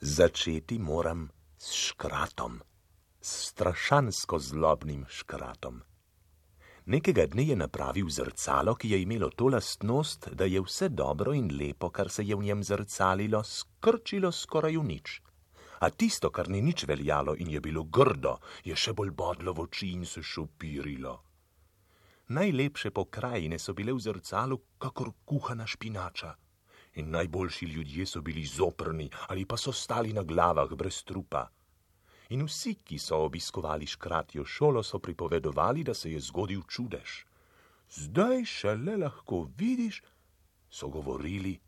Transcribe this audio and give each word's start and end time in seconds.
Začeti 0.00 0.78
moram 0.78 1.30
s 1.58 1.72
škratom, 1.72 2.60
s 3.20 3.48
strašansko 3.48 4.38
zlobnim 4.38 5.06
škratom. 5.08 5.80
Nekega 6.84 7.24
dne 7.26 7.46
je 7.48 7.56
napravil 7.56 8.10
zrcalo, 8.10 8.74
ki 8.74 8.90
je 8.90 9.00
imelo 9.02 9.30
to 9.30 9.48
lastnost, 9.48 10.28
da 10.32 10.44
je 10.44 10.60
vse 10.60 10.88
dobro 10.88 11.32
in 11.32 11.48
lepo, 11.48 11.88
kar 11.90 12.10
se 12.10 12.24
je 12.24 12.36
v 12.36 12.44
njem 12.44 12.62
zrcalilo, 12.62 13.42
skrčilo 13.42 14.32
skoraj 14.32 14.76
v 14.76 14.84
nič. 14.84 15.22
A 15.80 15.90
tisto, 15.90 16.30
kar 16.30 16.52
ni 16.52 16.60
nič 16.60 16.84
veljalo 16.84 17.32
in 17.38 17.48
je 17.50 17.60
bilo 17.60 17.84
grdo, 17.84 18.36
je 18.64 18.76
še 18.76 18.92
bolj 18.92 19.16
bodlo 19.16 19.56
v 19.56 19.64
oči 19.64 19.94
in 19.96 20.04
se 20.04 20.22
šopirilo. 20.22 21.22
Najlepše 22.28 22.90
pokrajine 22.90 23.58
so 23.58 23.72
bile 23.72 23.96
v 23.96 24.00
zrcalu, 24.00 24.60
kakor 24.78 25.14
kuhana 25.24 25.64
špinača 25.66 26.36
in 26.96 27.10
najboljši 27.10 27.66
ljudje 27.66 28.06
so 28.06 28.20
bili 28.20 28.44
zoprni 28.44 29.10
ali 29.28 29.44
pa 29.44 29.56
so 29.56 29.72
stali 29.72 30.12
na 30.12 30.22
glavah 30.22 30.70
brez 30.74 31.02
trupa. 31.04 31.48
In 32.28 32.42
vsi, 32.46 32.74
ki 32.84 32.98
so 32.98 33.18
obiskovali 33.24 33.86
škratjo 33.86 34.44
šolo, 34.44 34.82
so 34.82 34.98
pripovedovali, 34.98 35.84
da 35.84 35.94
se 35.94 36.12
je 36.12 36.20
zgodil 36.20 36.62
čudež. 36.68 37.24
Zdaj 37.90 38.44
šele 38.44 38.96
lahko 38.96 39.46
vidiš, 39.58 40.02
so 40.70 40.88
govorili, 40.88 41.60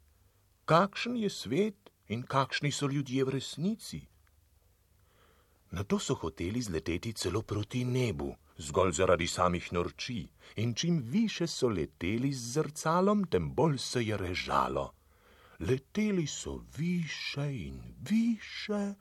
kakšen 0.64 1.16
je 1.16 1.30
svet 1.30 1.90
in 2.08 2.22
kakšni 2.22 2.72
so 2.72 2.86
ljudje 2.86 3.24
v 3.24 3.36
resnici. 3.38 4.00
Na 5.70 5.84
to 5.84 5.98
so 5.98 6.14
hoteli 6.14 6.62
zleteti 6.62 7.12
celo 7.12 7.42
proti 7.42 7.84
nebu, 7.84 8.34
zgolj 8.58 8.92
zaradi 8.92 9.26
samih 9.26 9.72
norči, 9.72 10.26
in 10.56 10.74
čim 10.74 11.02
više 11.06 11.46
so 11.46 11.68
leteli 11.68 12.32
z 12.32 12.52
zrcalom, 12.52 13.24
tem 13.24 13.54
bolj 13.54 13.78
se 13.78 14.02
je 14.04 14.16
režalo 14.16 14.97
leteli 15.58 16.26
so 16.26 16.60
više 16.76 17.66
in 17.66 17.82
više, 18.10 18.94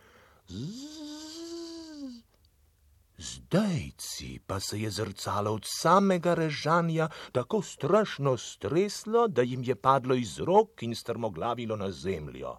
zdajci 3.18 4.40
pa 4.48 4.60
se 4.60 4.82
je 4.82 4.92
zrcalo 4.92 5.52
od 5.52 5.64
samega 5.66 6.34
režanja 6.34 7.10
tako 7.32 7.62
strašno 7.62 8.38
streslo, 8.38 9.28
da 9.28 9.42
jim 9.42 9.64
je 9.64 9.76
padlo 9.76 10.16
iz 10.16 10.40
rok 10.40 10.84
in 10.84 10.96
strmoglavilo 10.96 11.76
na 11.76 11.92
zemljo. 11.92 12.58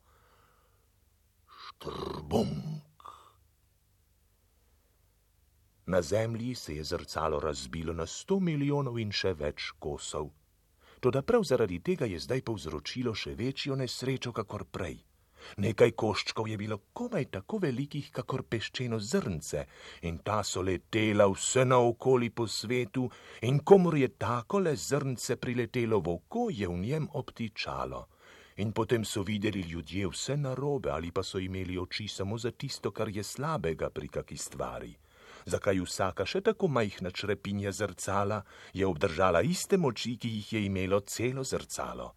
Štrbunk. 1.46 2.78
Na 5.86 6.02
zemlji 6.02 6.54
se 6.54 6.76
je 6.76 6.84
zrcalo 6.84 7.40
razbilo 7.40 7.92
na 7.92 8.06
sto 8.06 8.40
milijonov 8.40 8.98
in 8.98 9.12
še 9.12 9.32
več 9.32 9.70
kosov. 9.78 10.28
Toda 11.00 11.22
prav 11.22 11.44
zaradi 11.44 11.78
tega 11.78 12.06
je 12.06 12.18
zdaj 12.18 12.42
povzročilo 12.42 13.14
še 13.14 13.34
večjo 13.38 13.76
nesrečo, 13.76 14.32
kakor 14.32 14.64
prej. 14.64 14.98
Nekaj 15.62 15.92
koščkov 16.02 16.48
je 16.50 16.56
bilo 16.58 16.78
komaj 16.92 17.28
tako 17.36 17.60
velikih, 17.62 18.10
kakor 18.12 18.42
peščeno 18.42 18.98
zrnce, 18.98 19.64
in 20.10 20.18
ta 20.26 20.42
so 20.42 20.62
letela 20.62 21.28
vse 21.30 21.64
naokoli 21.64 22.30
po 22.30 22.46
svetu, 22.46 23.06
in 23.42 23.62
komor 23.62 23.96
je 23.96 24.08
tako 24.18 24.58
le 24.58 24.74
zrnce 24.76 25.36
priletelo 25.36 26.00
v 26.00 26.16
oko, 26.18 26.48
je 26.50 26.68
v 26.68 26.78
njem 26.82 27.08
obtičalo. 27.22 28.06
In 28.58 28.72
potem 28.72 29.04
so 29.04 29.22
videli 29.22 29.62
ljudje 29.70 30.08
vse 30.10 30.36
narobe, 30.36 30.90
ali 30.90 31.12
pa 31.12 31.22
so 31.22 31.38
imeli 31.38 31.78
oči 31.78 32.08
samo 32.08 32.38
za 32.38 32.50
tisto, 32.50 32.90
kar 32.90 33.08
je 33.08 33.22
slabega 33.22 33.90
pri 33.90 34.08
kaki 34.08 34.36
stvari 34.36 34.96
zakaj 35.46 35.80
vsaka 35.80 36.26
še 36.26 36.40
tako 36.40 36.68
majhna 36.68 37.10
črepinja 37.10 37.72
zrcala 37.72 38.42
je 38.72 38.86
obdržala 38.86 39.42
iste 39.42 39.76
moči, 39.76 40.16
ki 40.16 40.28
jih 40.28 40.52
je 40.52 40.64
imelo 40.66 41.00
celo 41.00 41.44
zrcalo. 41.44 42.14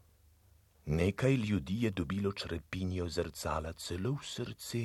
Nekaj 0.86 1.36
ljudi 1.36 1.84
je 1.84 1.92
dobilo 1.92 2.32
črepinjo 2.32 3.08
zrcala 3.10 3.74
celo 3.74 4.14
v 4.14 4.26
srce 4.26 4.84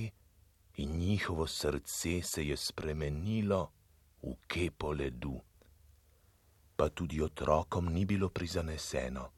in 0.76 0.98
njihovo 0.98 1.46
srce 1.46 2.22
se 2.22 2.46
je 2.46 2.56
spremenilo 2.56 3.70
v 4.22 4.34
kepo 4.46 4.92
ledu. 4.92 5.40
Pa 6.76 6.88
tudi 6.88 7.22
otrokom 7.22 7.88
ni 7.92 8.04
bilo 8.04 8.28
prizaneseno. 8.28 9.30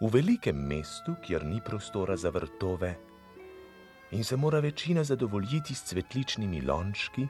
V 0.00 0.08
velikem 0.08 0.56
mestu, 0.56 1.16
kjer 1.26 1.44
ni 1.44 1.60
prostora 1.60 2.16
za 2.16 2.30
vrtove, 2.30 3.09
in 4.10 4.24
se 4.24 4.36
mora 4.36 4.60
večina 4.60 5.04
zadovoljiti 5.04 5.74
s 5.74 5.82
cvetličnimi 5.88 6.60
lončki, 6.60 7.26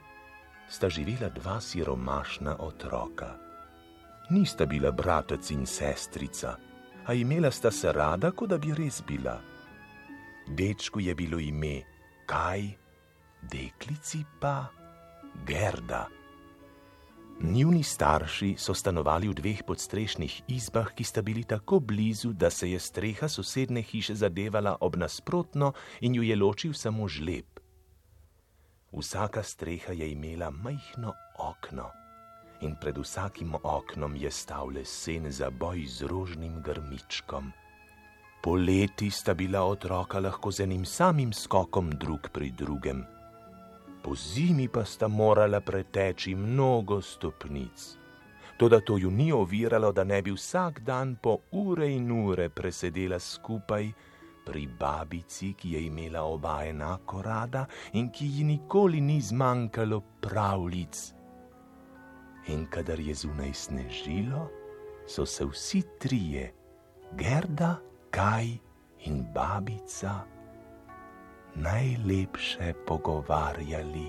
sta 0.69 0.89
živela 0.89 1.29
dva 1.29 1.61
siromašna 1.61 2.55
otroka. 2.59 3.37
Nista 4.29 4.65
bila 4.65 4.91
bratec 4.91 5.51
in 5.51 5.65
sestrica, 5.65 6.55
a 7.05 7.13
imela 7.13 7.51
sta 7.51 7.71
se 7.71 7.91
rada, 7.91 8.31
kot 8.31 8.49
da 8.49 8.57
bi 8.57 8.73
res 8.73 9.03
bila. 9.07 9.41
Dečku 10.47 10.99
je 10.99 11.15
bilo 11.15 11.39
ime 11.39 11.81
Kaj, 12.25 12.69
deklici 13.41 14.23
pa 14.39 14.65
Gerda. 15.45 16.20
Njuni 17.43 17.83
starši 17.83 18.55
so 18.57 18.73
stanovali 18.73 19.25
v 19.27 19.33
dveh 19.33 19.63
podstrešnih 19.65 20.41
izbah, 20.47 20.91
ki 20.93 21.03
sta 21.03 21.21
bili 21.25 21.43
tako 21.43 21.79
blizu, 21.79 22.33
da 22.33 22.49
se 22.49 22.69
je 22.71 22.79
streha 22.79 23.27
sosedne 23.27 23.81
hiše 23.81 24.15
zadevala 24.15 24.75
ob 24.81 24.95
nasprotno 24.95 25.73
in 26.01 26.15
ju 26.15 26.23
je 26.23 26.35
ločil 26.35 26.73
samo 26.73 27.07
žleb. 27.07 27.59
Vsaka 28.91 29.43
streha 29.43 29.93
je 29.93 30.11
imela 30.11 30.51
majhno 30.51 31.13
okno 31.39 31.89
in 32.61 32.75
pred 32.81 32.97
vsakim 32.97 33.55
oknom 33.63 34.15
je 34.15 34.31
stal 34.31 34.69
lesen 34.69 35.31
za 35.31 35.49
boj 35.49 35.85
z 35.85 36.05
rožnim 36.05 36.61
grmičkom. 36.61 37.51
Poleti 38.43 39.09
sta 39.11 39.33
bila 39.33 39.63
otroka 39.63 40.19
lahko 40.19 40.51
z 40.51 40.63
enim 40.63 40.85
samim 40.85 41.33
skokom 41.33 41.89
drug 41.89 42.29
pri 42.33 42.51
drugem 42.51 43.05
po 44.03 44.15
zimi 44.15 44.67
pa 44.67 44.85
sta 44.85 45.07
morala 45.07 45.61
preteči 45.61 46.35
mnogo 46.35 47.01
stopnic. 47.01 47.97
Toda 48.57 48.79
to 48.81 48.97
ju 48.97 49.11
ni 49.11 49.31
oviralo, 49.31 49.91
da 49.91 50.03
ne 50.03 50.21
bi 50.21 50.31
vsak 50.31 50.79
dan 50.79 51.15
po 51.15 51.37
ure 51.51 51.89
in 51.89 52.11
ure 52.11 52.49
presedela 52.49 53.19
skupaj 53.19 53.91
pri 54.45 54.67
babici, 54.67 55.53
ki 55.53 55.73
je 55.73 55.85
imela 55.85 56.23
oba 56.23 56.61
enako 56.65 57.21
rada 57.21 57.65
in 57.93 58.09
ki 58.09 58.25
ji 58.25 58.43
nikoli 58.43 59.01
ni 59.01 59.21
zmanjkalo 59.21 60.01
pravljic. 60.21 61.13
In 62.47 62.65
kadar 62.65 62.99
je 62.99 63.13
zunaj 63.13 63.53
snežilo, 63.53 64.49
so 65.07 65.25
se 65.25 65.45
vsi 65.45 65.83
trije, 65.99 66.53
Gerda, 67.17 67.79
Kaj 68.11 68.57
in 69.05 69.23
babica, 69.33 70.25
najlepše 71.55 72.73
pogovarjali. 72.87 74.07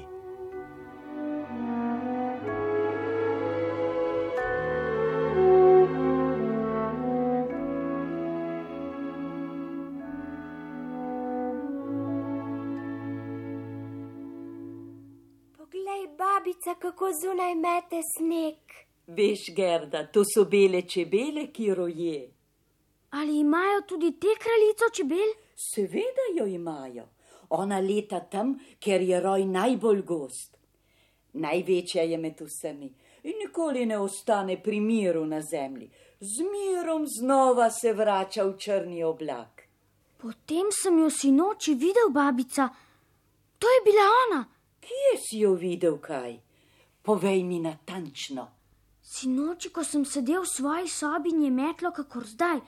Poglej, 15.57 16.09
babica, 16.19 16.75
kako 16.81 17.07
zunaj 17.23 17.55
mete 17.55 18.01
sneg. 18.17 18.57
Veš, 19.07 19.41
Gerda, 19.57 20.07
to 20.07 20.25
so 20.25 20.45
bele 20.45 20.83
čebele, 20.83 21.47
ki 21.53 21.75
roje. 21.75 22.31
Ali 23.11 23.41
imajo 23.41 23.81
tudi 23.89 24.13
te 24.13 24.33
kraljico 24.39 24.87
čebel? 24.95 25.35
Seveda 25.55 26.25
jo 26.37 26.47
imajo 26.47 27.09
ona 27.53 27.81
leta 27.81 28.21
tam, 28.21 28.57
ker 28.81 29.03
je 29.03 29.21
roj 29.21 29.45
najbolj 29.47 30.03
gost. 30.03 30.57
Največja 31.33 32.03
je 32.03 32.19
med 32.19 32.41
vsemi 32.41 32.91
in 33.23 33.39
nikoli 33.39 33.87
ne 33.87 33.99
ostane 33.99 34.57
pri 34.63 34.81
miru 34.81 35.25
na 35.27 35.41
zemlji. 35.41 35.91
Z 36.21 36.43
mirom 36.43 37.07
znova 37.07 37.71
se 37.71 37.93
vrača 37.93 38.45
v 38.45 38.57
črni 38.59 39.03
oblak. 39.05 39.63
Potem 40.19 40.71
sem 40.71 40.99
jo 40.99 41.11
sinoči 41.11 41.75
videl, 41.75 42.11
babica. 42.11 42.69
To 43.59 43.67
je 43.67 43.81
bila 43.85 44.07
ona. 44.27 44.45
Kje 44.81 45.19
si 45.19 45.39
jo 45.39 45.55
videl, 45.55 45.99
kaj? 45.99 46.39
Povej 47.03 47.43
mi 47.45 47.59
natančno. 47.61 48.49
Sinoči, 49.03 49.71
ko 49.71 49.85
sem 49.85 50.05
sedel 50.05 50.43
v 50.43 50.51
svoji 50.51 50.89
sobi 50.89 51.31
in 51.31 51.43
je 51.43 51.51
metlo, 51.51 51.91
kakor 51.91 52.27
zdaj. 52.27 52.61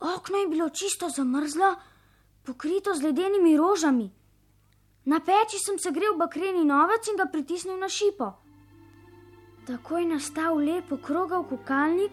Okno 0.00 0.38
je 0.38 0.48
bilo 0.48 0.68
čisto 0.70 1.08
zamrzlo 1.08 1.74
pokrito 2.48 2.94
z 2.94 3.02
ledenimi 3.02 3.56
rožami. 3.60 4.08
Na 5.04 5.20
peči 5.20 5.60
sem 5.60 5.76
se 5.78 5.92
grel 5.92 6.16
bakreni 6.16 6.64
novec 6.64 7.04
in 7.08 7.20
ga 7.20 7.28
pritisnil 7.28 7.76
na 7.76 7.88
šipo. 7.88 8.32
Tako 9.68 9.98
je 9.98 10.06
nastal 10.08 10.56
lep 10.56 10.92
okrogal 10.92 11.44
kukalnik 11.44 12.12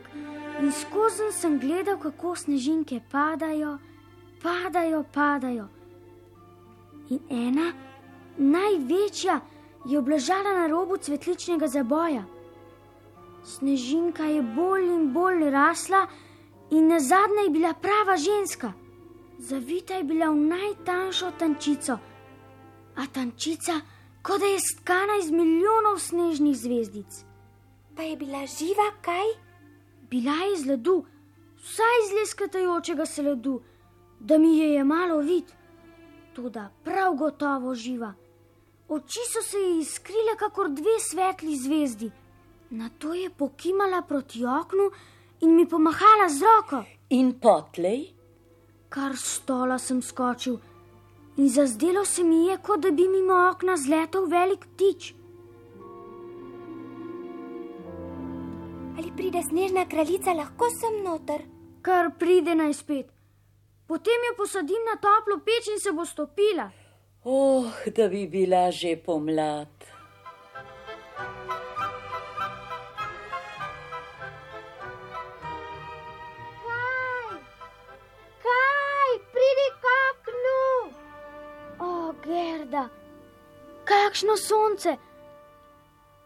in 0.60 0.72
skozi 0.72 1.32
sem 1.32 1.56
gledal, 1.60 1.96
kako 1.96 2.36
snežinke 2.36 3.00
padajo, 3.12 3.78
padajo, 4.44 5.04
padajo. 5.14 5.68
In 7.16 7.20
ena, 7.32 7.72
največja, 8.36 9.40
je 9.86 10.00
obležala 10.00 10.52
na 10.60 10.68
robu 10.68 10.98
cvetličnega 10.98 11.68
zaboja. 11.68 12.26
Snežinka 13.46 14.26
je 14.26 14.42
bolj 14.42 14.90
in 14.90 15.14
bolj 15.14 15.48
rasla, 15.54 16.08
in 16.72 16.90
na 16.92 17.00
zadnje 17.00 17.48
je 17.48 17.54
bila 17.56 17.74
prava 17.74 18.18
ženska. 18.18 18.74
Zavita 19.40 19.94
je 19.94 20.04
bila 20.04 20.30
v 20.30 20.36
najtanjšo 20.36 21.32
tančico, 21.40 21.98
a 22.96 23.08
tančica, 23.14 23.82
kot 24.24 24.40
da 24.40 24.46
je 24.46 24.60
stkana 24.60 25.18
iz 25.24 25.32
milijonov 25.32 26.00
snežnih 26.00 26.58
zvezdic. 26.58 27.26
Pa 27.96 28.04
je 28.04 28.16
bila 28.18 28.46
živa 28.46 28.92
kaj? 29.02 29.28
Bila 30.10 30.32
je 30.32 30.54
iz 30.54 30.66
ledu, 30.66 31.06
vsaj 31.58 32.00
iz 32.06 32.14
leskatajočega 32.20 33.06
se 33.06 33.22
ledu, 33.22 33.62
da 34.20 34.38
mi 34.38 34.58
je 34.58 34.74
je 34.74 34.84
malo 34.84 35.20
vid, 35.20 35.52
tudi 36.34 36.60
prav 36.84 37.16
gotovo 37.16 37.76
živa. 37.76 38.14
Oči 38.88 39.20
so 39.32 39.42
se 39.42 39.58
ji 39.58 39.80
iskrile, 39.80 40.38
kakor 40.38 40.70
dve 40.70 41.00
svetli 41.00 41.58
zvezdi. 41.58 42.12
Na 42.70 42.90
to 42.90 43.14
je 43.14 43.30
pokimala 43.30 44.02
proti 44.02 44.46
oknu 44.46 44.92
in 45.42 45.56
mi 45.56 45.70
pomahala 45.70 46.30
z 46.30 46.42
roko. 46.42 46.84
In 47.10 47.34
potlej? 47.40 48.15
Kar 48.96 49.12
stola 49.20 49.76
sem 49.78 49.98
skočil 50.02 50.56
in 51.38 51.50
zazdelo 51.50 52.06
se 52.06 52.24
mi 52.24 52.46
je, 52.48 52.56
kot 52.64 52.80
da 52.80 52.92
bi 52.92 53.08
mimo 53.12 53.36
okna 53.52 53.74
zletel 53.78 54.28
velik 54.32 54.64
ptič. 54.72 55.10
Ali 58.98 59.12
pride 59.18 59.42
snežna 59.44 59.84
kraljica 59.92 60.32
lahko 60.38 60.70
sem 60.80 61.02
noter? 61.04 61.44
Kar 61.82 62.14
pride 62.20 62.56
naj 62.56 62.74
spet. 62.74 63.12
Potem 63.88 64.30
jo 64.30 64.38
posadim 64.38 64.88
na 64.88 64.96
toplo 64.96 65.42
peč 65.44 65.68
in 65.74 65.80
se 65.80 65.92
bo 65.92 66.06
stopila. 66.06 66.70
Oh, 67.24 67.68
da 67.96 68.08
bi 68.08 68.24
bila 68.28 68.72
že 68.72 68.96
pomlad. 68.96 69.95
Gerda, 82.26 82.88
kakšno 83.86 84.34
sonce! 84.42 84.96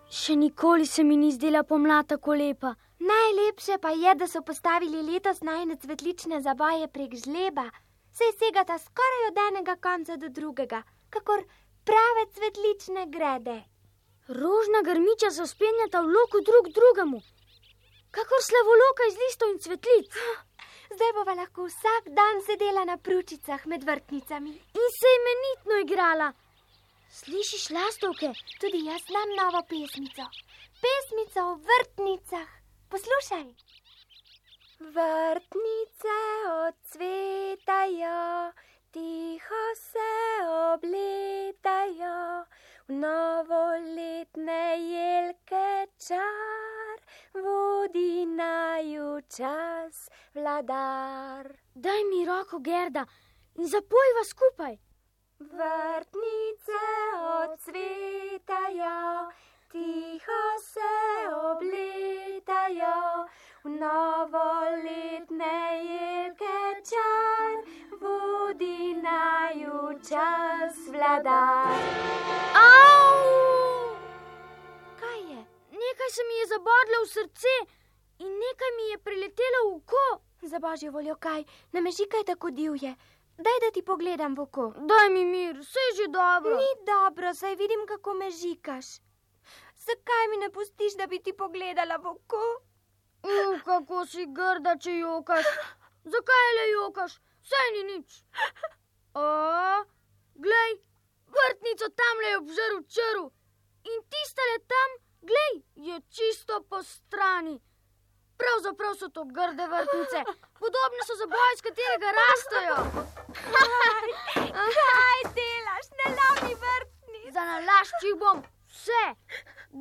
Še 0.10 0.36
nikoli 0.40 0.86
se 0.88 1.04
mi 1.04 1.18
ni 1.19 1.34
zdela 1.36 1.66
pomlad 1.68 2.07
tako 2.13 2.38
lepa. 2.40 2.72
Najlepše 3.10 3.78
pa 3.84 3.92
je, 3.92 4.13
da 4.22 4.28
so 4.28 4.42
postavili 4.48 5.04
letos 5.04 5.44
najne 5.44 5.75
cvetlične 5.81 6.40
zabaje 6.46 6.88
prek 6.88 7.18
žleba. 7.24 7.68
Sej 8.16 8.31
segata 8.40 8.80
skoraj 8.80 9.28
od 9.28 9.44
enega 9.50 9.75
konca 9.75 10.16
do 10.24 10.31
drugega, 10.40 10.81
kakor 11.12 11.44
prave 11.84 12.25
cvetlične 12.31 13.06
grede. 13.12 13.60
Rožna 14.40 14.86
grmiča 14.88 15.34
se 15.36 15.48
spenjata 15.51 16.01
v 16.01 16.16
loku 16.16 16.46
drug 16.48 16.72
drugemu, 16.80 17.19
kakor 18.16 18.48
slavoloka 18.48 19.12
iz 19.12 19.19
listov 19.25 19.51
in 19.51 19.60
cvetlic. 19.68 20.24
Zdaj 20.95 21.12
bova 21.13 21.33
lahko 21.33 21.65
vsak 21.69 22.03
dan 22.19 22.41
sedela 22.45 22.83
na 22.86 22.97
pručicah 22.97 23.65
med 23.65 23.83
vrtnicami. 23.83 24.50
In 24.81 24.88
se 25.00 25.09
imenitno 25.19 25.75
igrala. 25.86 26.33
Slišiš 27.09 27.69
lastovke? 27.69 28.30
Tudi 28.59 28.86
jaz 28.86 29.01
znam 29.09 29.30
novo 29.41 29.62
pesmico. 29.69 30.25
Pesmico 30.83 31.39
o 31.51 31.59
vrtnicah. 31.69 32.50
Poslušaj. 32.89 33.45
Vrtnice 34.80 36.18
odcvetajo, 36.68 38.51
tiho 38.91 39.63
se 39.75 40.12
obletajo, 40.74 42.45
novoletne 42.89 44.63
jelke 44.81 45.88
čar, 46.07 46.97
vodi 47.33 48.25
naju 48.25 49.21
čas, 49.30 50.09
vladar. 50.33 51.53
Daj 51.75 52.03
mi 52.09 52.25
roko, 52.25 52.59
Gerda, 52.59 53.06
in 53.56 53.68
zapojva 53.68 54.24
skupaj. 54.25 54.77
Vrtnice 55.39 56.81
odcvetajo, 57.44 58.97
tiho 59.71 60.44
se 60.63 60.94
obletajo, 61.51 63.27
v 63.64 63.70
novoletne 63.70 65.56
jelke 65.84 66.60
čar, 66.90 67.58
vodi 68.02 68.96
naju 68.96 70.00
čas 70.10 70.78
vladar. 70.88 71.76
Au! 72.56 73.98
Kaj 75.00 75.20
je? 75.20 75.42
Nekaj 75.72 76.10
se 76.16 76.24
mi 76.30 76.40
je 76.40 76.48
zabodlo 76.54 77.04
v 77.04 77.10
srce 77.12 77.54
in 78.20 78.32
nekaj 78.32 78.72
mi 78.78 78.86
je 78.92 78.98
priletelo 78.98 79.60
v 79.68 79.76
oko. 79.76 80.08
Za 80.42 80.60
božjo 80.60 80.92
voljo 80.92 81.16
kaj, 81.20 81.44
ne 81.74 81.82
me 81.82 81.92
žikaj 81.92 82.24
tako 82.32 82.52
divje. 82.52 82.96
Daj, 83.38 83.60
da 83.64 83.72
ti 83.72 83.84
pogledam 83.84 84.36
v 84.36 84.48
oko. 84.48 84.72
Daj 84.88 85.10
mi 85.10 85.26
mir, 85.26 85.60
vse 85.60 85.84
je 85.90 85.96
že 86.00 86.08
dobro. 86.16 86.56
Ni 86.56 86.72
dobro, 86.88 87.34
saj 87.34 87.56
vidim, 87.56 87.84
kako 87.88 88.14
me 88.14 88.32
žikaš. 88.32 89.04
Zakaj 89.76 90.28
mi 90.32 90.38
ne 90.38 90.50
pustiš, 90.50 90.96
da 90.96 91.08
bi 91.08 91.20
ti 91.20 91.34
pogledala 91.34 92.00
v 92.00 92.16
oko? 92.16 92.69
Uh, 93.24 93.62
kako 93.66 94.06
si 94.06 94.25
grda, 94.31 94.77
če 94.80 94.94
jokaš. 95.00 95.45
Zakaj 96.13 96.51
le 96.57 96.66
jokaš? 96.71 97.18
Saj 97.50 97.71
ni 97.75 97.83
nič. 97.83 98.21
O, 99.19 99.25
glej, 100.45 100.75
vrtnico 101.36 101.89
tam 101.89 102.21
le 102.24 102.30
je 102.30 102.38
obžrl 102.38 102.80
črv 102.95 103.25
in 103.89 104.00
tiste 104.13 104.45
le 104.51 104.60
tam, 104.71 104.95
glej, 105.31 105.56
je 105.89 106.00
čisto 106.16 106.62
po 106.69 106.83
strani. 106.83 107.57
Pravzaprav 108.39 108.95
so 108.95 109.10
to 109.10 109.25
grde 109.25 109.68
vrtnice, 109.68 110.24
podobne 110.62 111.04
so 111.07 111.15
za 111.19 111.27
boj, 111.27 111.54
iz 111.56 111.62
katerega 111.65 112.13
rastejo. 112.19 112.77
Kaj 114.77 115.22
delaš, 115.36 115.92
ne 116.00 116.07
lavi 116.15 116.54
vrtni? 116.63 117.31
Za 117.36 117.44
nalašč 117.51 118.07
jih 118.07 118.19
bom 118.24 118.44
vse, 118.72 119.06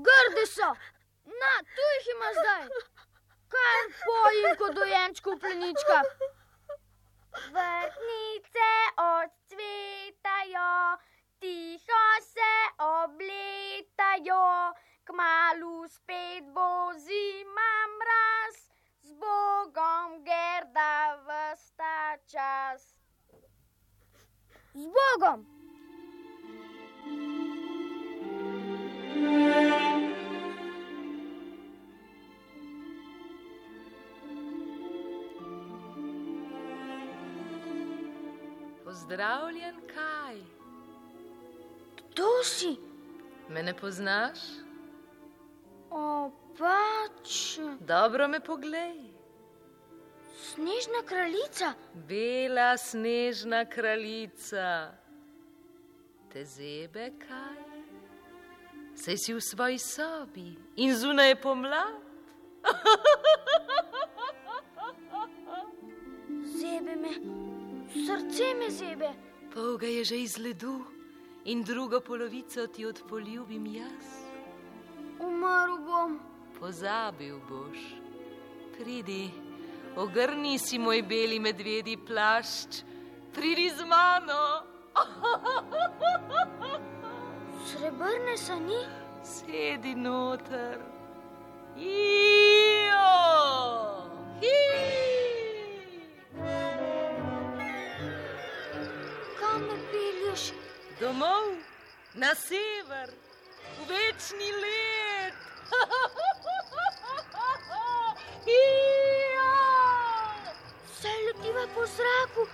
grde 0.09 0.47
so. 0.51 0.71
Na, 1.43 1.53
tu 1.75 1.91
jih 1.95 2.15
ima 2.17 2.33
zdaj. 2.41 2.98
Kar 3.55 3.85
pojim 4.05 4.57
kot 4.61 4.75
dojenčko 4.77 5.35
v 5.35 5.41
pleničkah. 5.41 6.09
Vrtnice 7.55 8.71
odcvetajo, 9.05 10.73
tiho 11.41 12.05
se 12.23 12.55
obletajo, 12.87 14.47
kmalu 15.05 15.89
spet 15.89 16.45
bo 16.55 16.93
zima 16.97 17.73
mraz, 17.99 18.57
z 19.03 19.13
Bogom 19.23 20.25
gerda 20.25 21.17
vsta 21.29 22.17
čas. 22.27 22.83
Z 24.75 24.85
Bogom! 24.99 25.47
Pozdravljen, 38.89 39.77
kaj? 39.95 40.37
Kdo 41.97 42.29
si? 42.45 42.77
Me 43.49 43.63
ne 43.63 43.77
poznaš? 43.77 44.39
O, 45.91 46.31
pač, 46.59 47.59
Dobro 47.81 48.29
me 48.29 48.41
poglej. 48.41 49.13
snežna 50.41 51.03
kraljica. 51.05 51.75
Bela 51.95 52.77
snežna 52.77 53.65
kraljica. 53.65 54.93
Te 56.33 56.45
zebe 56.45 57.13
kaj? 57.29 57.83
Saj 58.97 59.17
si 59.17 59.35
v 59.35 59.41
svoji 59.41 59.79
sobi 59.79 60.57
in 60.77 60.97
zunaj 60.97 61.29
je 61.29 61.37
pomlad. 61.37 61.95
Zebe 66.59 66.97
me, 66.97 67.13
srce 67.93 68.55
me 68.59 68.71
zebe. 68.71 69.11
Pol 69.55 69.79
ga 69.79 69.87
je 69.87 70.05
že 70.05 70.17
iz 70.17 70.39
ledu 70.39 70.85
in 71.45 71.63
drugo 71.65 72.01
polovico 72.01 72.67
ti 72.67 72.87
odpoljubim 72.87 73.67
jaz. 73.67 74.07
Umrl 75.21 75.79
bom. 75.87 76.21
Pozabil 76.61 77.39
boš. 77.49 77.79
Pridi, 78.79 79.31
ogrni 79.97 80.59
si 80.59 80.79
moj 80.79 81.03
beli 81.03 81.39
medvedi 81.41 81.97
plašč, 81.97 82.83
pridi 83.35 83.71
z 83.71 83.85
mano. 83.87 84.63
Srebrne 87.67 88.37
sani, 88.37 88.83
Sedi 89.23 89.95
noter. 89.95 90.79
Ijo! 91.77 93.58
Na 102.19 102.35
sever, 102.35 103.11
v 103.79 103.89
večni 103.89 104.51
let. 104.63 105.35
Ijo! 108.47 109.55
Se 111.01 111.09
letiva 111.27 111.65
po 111.75 111.87
zraku, 111.87 112.47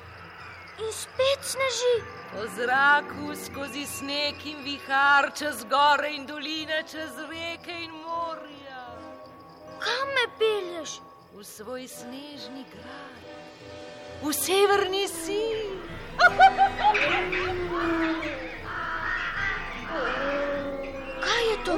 In 0.78 0.92
spet 0.92 1.40
sneži. 1.42 1.96
Po 2.32 2.42
zraku 2.56 3.34
skozi 3.44 3.86
sneg 3.86 4.34
in 4.46 4.64
vihar, 4.64 5.30
čez 5.30 5.62
gore 5.70 6.10
in 6.10 6.26
doline, 6.26 6.82
čez 6.82 7.14
reke 7.30 7.70
in 7.84 7.92
morja, 8.02 8.82
Kam 9.78 10.08
me 10.08 10.26
pelješ? 10.38 11.00
v 11.34 11.44
svoj 11.44 11.88
snežni 11.88 12.64
grad, 12.70 13.22
v 14.22 14.32
severni 14.32 15.06
sil. 15.22 15.78
Kaj 21.20 21.44
je 21.50 21.53
to? 21.64 21.76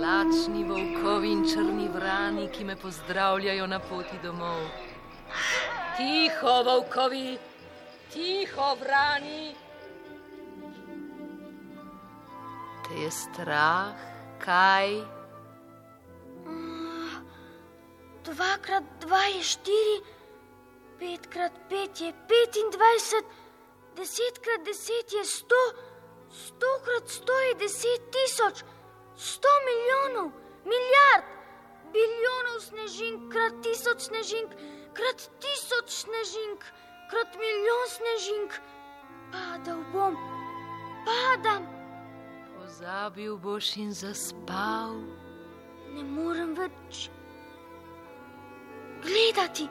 Lačni 0.00 0.64
volkovi 0.64 1.32
in 1.32 1.42
črni 1.44 1.88
vrani, 1.88 2.48
ki 2.52 2.64
me 2.64 2.76
pozdravljajo 2.76 3.66
na 3.66 3.80
poti 3.80 4.18
domov. 4.22 4.62
Tiho, 5.96 6.54
volkovi, 6.64 7.38
tiho, 8.12 8.74
vrani. 8.80 9.54
Te 12.86 13.02
je 13.02 13.10
strah, 13.10 13.92
kaj? 14.38 14.94
Dvakrat 18.24 18.88
dva 19.00 19.22
je 19.34 19.42
štiri, 19.42 20.00
petkrat 20.98 21.54
pet 21.68 22.00
je 22.00 22.10
petindvajset, 22.28 23.30
desetkrat 23.96 24.66
deset 24.66 25.12
je 25.12 25.24
sto, 25.24 25.62
stokrat 26.30 27.08
sto 27.08 27.38
je 27.48 27.54
deset 27.62 28.10
tisoč, 28.12 28.62
sto 29.20 29.52
milijonov, 29.68 30.32
milijard, 30.64 31.26
bilijonov 31.92 32.58
snežink, 32.64 33.28
krat 33.32 33.54
tisoč 33.62 34.08
snežink, 34.08 34.50
krat 34.96 35.28
tisoč 35.42 35.88
snežink, 36.04 36.64
krat 37.10 37.36
milijon 37.36 37.86
snežink. 37.96 38.60
Padal 39.32 39.84
bom, 39.92 40.16
padam, 41.04 41.68
Pozabil 42.56 43.36
boš 43.36 43.76
in 43.76 43.92
zaspal. 43.92 44.94
ne 45.94 46.02
morem 46.04 46.54
več 46.54 47.10
gledati. 49.02 49.68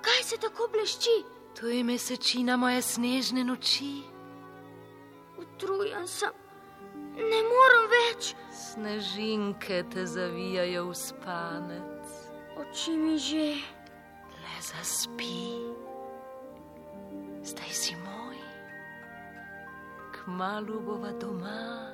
Kaj 0.00 0.22
se 0.22 0.36
tako 0.36 0.68
blešči? 0.72 1.24
To 1.60 1.68
je 1.68 1.84
mesečina 1.84 2.56
moje 2.56 2.82
snežne 2.82 3.44
noči. 3.44 4.02
Utrujen 5.38 6.06
sem, 6.08 6.30
ne 7.16 7.40
morem 7.48 7.86
več, 7.92 8.34
Snežinke 8.52 9.82
te 9.92 10.06
zavijajo 10.06 10.90
v 10.90 10.94
spanec. 10.94 12.06
oči 12.56 12.92
mi 12.96 13.18
že. 13.18 13.56
Le 14.36 14.56
zaspi, 14.60 15.60
zdaj 17.42 17.72
si 17.72 17.96
moj. 17.96 18.38
Kmalu 20.12 20.80
bova 20.80 21.12
doma 21.16 21.92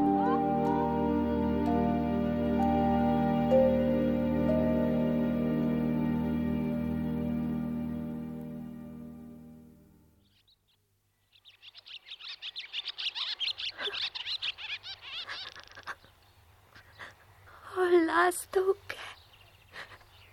lastovke, 18.58 18.96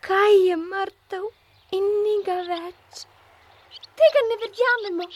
kaj 0.02 0.48
je 0.48 0.56
mrtev 0.56 1.26
in 1.72 1.84
ni 2.04 2.16
ga 2.26 2.38
več. 2.50 3.06
Tega 4.00 4.24
ne 4.30 4.38
verjamemo. 4.44 5.08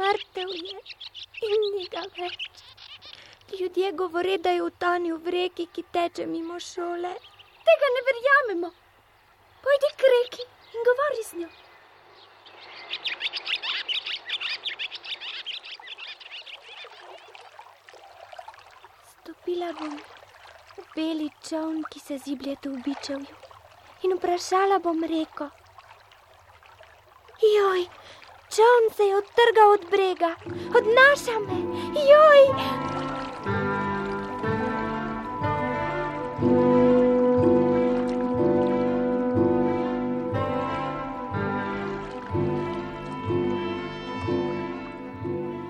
Mrtev 0.00 0.48
je 0.48 0.78
in 1.48 1.64
ni 1.76 1.86
ga 1.88 2.04
več. 2.18 2.62
Ljudje 3.58 3.92
govore, 3.92 4.38
da 4.38 4.50
je 4.50 4.62
utonil 4.62 5.18
v 5.18 5.34
reki, 5.36 5.66
ki 5.66 5.84
teče 5.92 6.26
mimo 6.26 6.60
šole. 6.60 7.12
Tega 7.68 7.92
ne 7.96 8.06
verjamemo. 8.08 8.72
Pojdi 9.64 9.92
k 9.96 10.14
reki 10.16 10.48
in 10.74 10.88
govori 10.88 11.28
z 11.28 11.42
njo. 11.42 11.50
Stopila 19.12 19.72
bom 19.78 20.21
beli 20.96 21.30
čovn, 21.48 21.82
ki 21.90 22.00
se 22.00 22.18
ziblje 22.18 22.56
tu 22.62 22.70
v 22.70 22.82
bičevju, 22.84 23.34
in 24.02 24.16
vprašala 24.16 24.78
bom 24.78 25.04
reko. 25.04 25.48
Joj, 27.42 27.86
čovn 28.54 28.88
se 28.96 29.04
je 29.04 29.16
odtrgal 29.16 29.72
od 29.72 29.84
brega, 29.90 30.34
odnaša 30.78 31.38
me, 31.46 31.58
joj! 32.10 32.42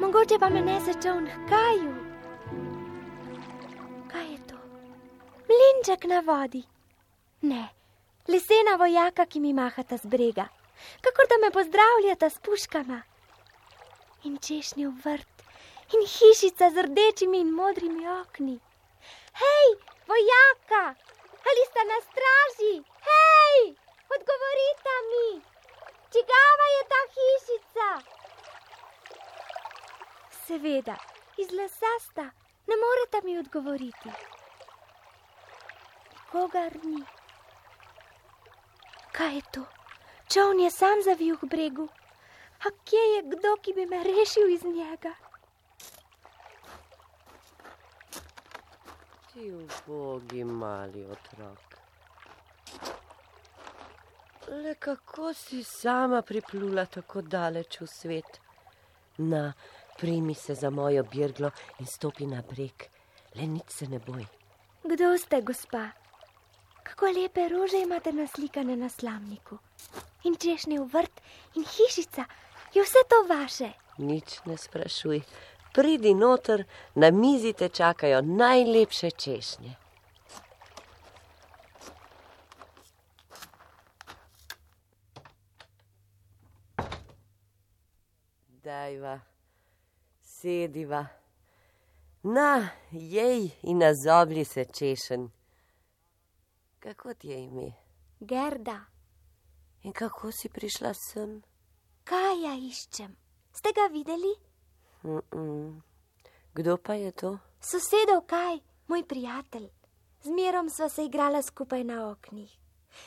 Mogoče 0.01 0.39
pa 0.39 0.49
me 0.49 0.61
nese 0.61 0.93
čovn 1.03 1.27
h 1.27 1.49
kaju. 1.49 2.12
Mlinček 5.53 6.05
na 6.05 6.21
vodi. 6.21 6.63
Ne, 7.43 7.63
lesena 8.33 8.77
vojaka, 8.81 9.27
ki 9.27 9.41
mi 9.45 9.53
mahata 9.53 9.99
z 10.01 10.09
brega, 10.09 10.47
kakor 11.05 11.29
da 11.29 11.37
me 11.43 11.51
pozdravljata 11.57 12.31
s 12.31 12.39
puškama. 12.47 13.03
In 14.29 14.39
češnjev 14.47 14.95
vrt, 15.05 15.45
in 15.93 16.07
hišica 16.15 16.71
z 16.71 16.87
rdečimi 16.87 17.43
in 17.45 17.53
modrimi 17.53 18.09
okni. 18.09 18.57
Hej, 19.43 19.69
vojaka, 20.13 20.83
ali 21.49 21.69
sta 21.69 21.85
na 21.93 22.01
straži? 22.09 22.75
Hej, 23.11 23.61
odgovorite 24.17 24.99
mi, 25.11 25.29
čigava 26.15 26.67
je 26.77 26.83
ta 26.93 27.03
hišica? 27.15 27.89
Seveda, 30.47 30.97
iz 31.37 31.51
lesa 31.51 31.97
sta, 32.09 32.31
ne 32.69 32.85
morete 32.85 33.27
mi 33.27 33.39
odgovoriti. 33.39 34.41
Kogar 36.33 36.73
ni. 36.85 37.03
Kaj 39.13 39.35
je 39.35 39.43
to? 39.53 39.65
Čovn 40.33 40.61
je 40.61 40.71
sam 40.71 41.03
zavil 41.05 41.37
k 41.37 41.47
bregu. 41.47 41.89
A 42.65 42.71
kje 42.85 43.03
je 43.15 43.23
kdo, 43.35 43.57
ki 43.63 43.75
bi 43.77 43.87
me 43.87 43.99
rešil 44.05 44.49
iz 44.49 44.65
njega? 44.65 45.13
Ti 49.33 49.53
ubogi 49.53 50.45
mali 50.45 51.05
otrok. 51.05 51.79
Le 54.49 54.75
kako 54.75 55.35
si 55.35 55.65
sama 55.65 56.23
priplula 56.23 56.87
tako 56.87 57.23
daleč 57.23 57.81
v 57.81 57.87
svet? 57.87 58.41
Na, 59.19 59.53
primi 59.99 60.35
se 60.35 60.55
za 60.55 60.71
mojo 60.71 61.03
birglo 61.03 61.51
in 61.79 61.87
stopi 61.87 62.27
na 62.27 62.43
breg. 62.43 62.89
Le 63.35 63.47
nič 63.47 63.69
se 63.69 63.87
ne 63.87 63.99
boj. 63.99 64.25
Kdo 64.85 65.19
ste, 65.19 65.43
gospa? 65.43 66.02
Kako 66.83 67.07
lepe 67.07 67.49
rože 67.49 67.79
imate 67.83 68.13
naslikane 68.13 68.77
na 68.77 68.89
slamniku. 68.89 69.59
In 70.25 70.37
češnjev 70.37 70.83
vrt 70.93 71.21
in 71.55 71.65
hišica, 71.65 72.25
je 72.75 72.83
vse 72.83 73.03
to 73.09 73.35
vaše. 73.35 73.73
Nič 73.99 74.41
ne 74.45 74.57
sprašuj. 74.57 75.21
Pridi 75.75 76.15
noter, 76.15 76.65
na 76.95 77.11
mizi 77.11 77.53
te 77.53 77.69
čakajo 77.69 78.23
najlepše 78.23 79.11
češnje. 79.11 79.77
Dajva, 88.65 89.21
sediva. 90.23 91.07
Na, 92.23 92.69
jej 92.91 93.51
in 93.63 93.79
nazobli 93.79 94.45
se 94.45 94.65
češen. 94.65 95.31
Kako 96.83 97.15
ti 97.15 97.29
je 97.29 97.45
ime? 97.45 97.73
Gerda, 98.21 98.81
In 99.83 99.93
kako 99.93 100.31
si 100.33 100.49
prišla 100.49 100.95
sem? 100.95 101.43
kaj 102.05 102.43
ja 102.43 102.55
iščem? 102.55 103.17
Ste 103.53 103.73
ga 103.75 103.87
videli? 103.93 104.35
Mm 105.03 105.21
-mm. 105.31 105.81
Kdo 106.55 106.77
pa 106.77 106.95
je 106.95 107.13
to? 107.13 107.39
Sosedov 107.61 108.27
kaj, 108.27 108.59
moj 108.89 109.03
prijatelj. 109.09 109.69
Zmerom 110.23 110.71
sva 110.71 110.89
se 110.89 111.05
igrala 111.05 111.43
skupaj 111.43 111.85
na 111.85 112.11
oknih. 112.11 112.59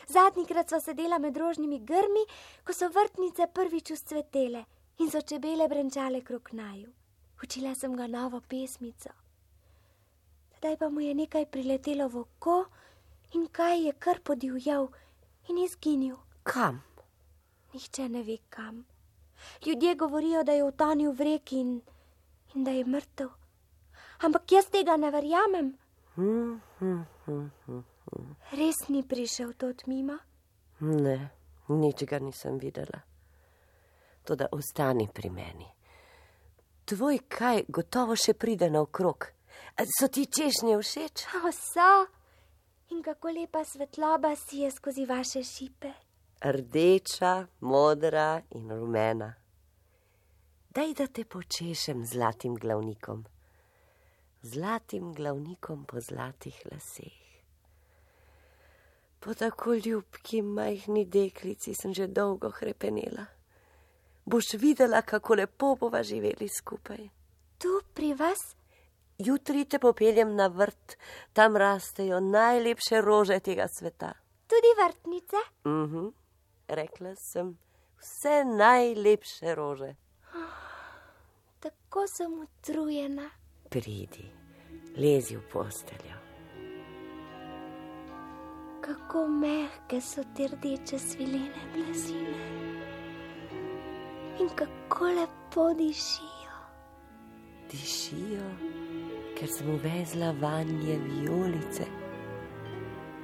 Zadnjikrat 0.08 0.70
sva 0.70 0.80
sedela 0.80 1.18
med 1.20 1.38
rožnimi 1.38 1.80
grmi, 1.80 2.24
ko 2.64 2.74
so 2.74 2.90
vrtnice 2.90 3.48
prvič 3.54 3.92
uscvetele 3.92 4.66
in 5.00 5.12
so 5.12 5.22
čebele 5.22 5.68
brenčale 5.68 6.22
krok 6.22 6.52
naju. 6.52 6.92
Učila 7.44 7.76
sem 7.76 7.96
ga 7.96 8.08
novo 8.08 8.42
pesmico. 8.42 9.10
Zdaj 10.58 10.78
pa 10.78 10.90
mu 10.90 11.02
je 11.02 11.14
nekaj 11.14 11.46
priletelo 11.46 12.08
v 12.08 12.18
oko 12.18 12.66
in 13.36 13.48
kaj 13.52 13.86
je 13.86 13.94
kar 14.00 14.20
podivjal 14.24 14.88
in 15.50 15.58
izginil. 15.58 16.16
Kam? 16.44 16.84
Nihče 17.74 18.10
ne 18.10 18.24
ve 18.24 18.38
kam. 18.50 18.86
Ljudje 19.66 19.96
govorijo, 19.96 20.44
da 20.44 20.52
je 20.52 20.64
utonil 20.64 21.12
v 21.12 21.22
reki 21.22 21.60
in, 21.60 21.82
in 22.56 22.64
da 22.64 22.72
je 22.72 22.86
mrtev. 22.86 23.30
Ampak 24.24 24.52
jaz 24.52 24.70
tega 24.72 24.98
ne 24.98 25.12
verjamem. 25.12 25.74
Res 28.52 28.88
ni 28.90 29.04
prišel 29.04 29.54
tot 29.54 29.84
mimo. 29.88 30.18
Ne, 30.80 31.18
nič 31.68 32.06
ga 32.08 32.20
nisem 32.20 32.58
videla. 32.60 33.02
Toda 34.24 34.48
ostani 34.52 35.10
pri 35.14 35.30
meni. 35.30 35.68
Tvoj 36.86 37.20
kaj 37.30 37.66
gotovo 37.68 38.16
še 38.16 38.34
pride 38.34 38.70
naokrog. 38.70 39.28
A 39.76 39.84
So 40.00 40.08
ti 40.08 40.26
češnje 40.26 40.78
všeč? 40.80 41.26
O, 41.44 41.52
so. 41.52 42.06
In 42.90 43.02
kako 43.04 43.32
lepa 43.32 43.64
svetloba 43.66 44.36
si 44.36 44.58
je 44.58 44.72
skozi 44.72 45.06
vaše 45.06 45.44
šipe. 45.44 45.92
Rdeča, 46.42 47.48
modra 47.60 48.42
in 48.50 48.70
rumena. 48.70 49.34
Daj, 50.70 50.94
da 50.94 51.08
te 51.08 51.24
počešem 51.26 52.06
zlatim 52.06 52.56
glavnikom. 52.56 53.26
Zlatim 54.42 55.14
glavnikom 55.14 55.86
po 55.86 56.00
zlatih 56.00 56.62
laseh. 56.72 57.26
Po 59.20 59.34
tako 59.34 59.74
ljubki 59.74 60.42
majhni 60.42 61.06
deklici 61.06 61.74
sem 61.74 61.94
že 61.94 62.08
dolgo 62.08 62.50
hrepenela. 62.50 63.26
Boš 64.26 64.54
videla, 64.54 65.02
kako 65.02 65.36
lepo 65.36 65.76
bova 65.76 66.04
živeli 66.04 66.50
skupaj. 66.60 67.10
Tu 67.58 67.82
pri 67.94 68.14
vas? 68.14 68.56
Jutri 69.18 69.66
te 69.66 69.80
popeljem 69.80 70.36
na 70.36 70.48
vrt, 70.48 70.98
tam 71.34 71.56
rastejo 71.56 72.20
najlepše 72.20 73.02
rože 73.02 73.40
tega 73.40 73.68
sveta. 73.68 74.12
Tudi 74.48 74.72
vrtnice? 74.76 75.36
Mhm, 75.66 76.08
rekla 76.68 77.16
sem, 77.16 77.58
vse 78.00 78.44
najlepše 78.46 79.56
rože. 79.56 79.96
Tako 81.64 82.04
sem 82.08 82.34
utrujena. 82.44 83.30
Pridi, 83.70 84.28
lezi 84.98 85.38
v 85.38 85.48
posteljo. 85.54 86.20
Kako 88.82 89.28
mehke 89.28 90.02
so 90.02 90.22
te 90.36 90.48
rdeče 90.48 91.00
svilene 91.00 91.64
blazine. 91.74 92.76
In 94.40 94.50
kako 94.56 95.06
lepo 95.06 95.74
dišijo. 95.74 96.60
Dišijo, 97.72 98.50
ker 99.36 99.48
sem 99.48 99.70
uvezla 99.70 100.32
vanje 100.42 100.98
vijolice. 101.00 101.86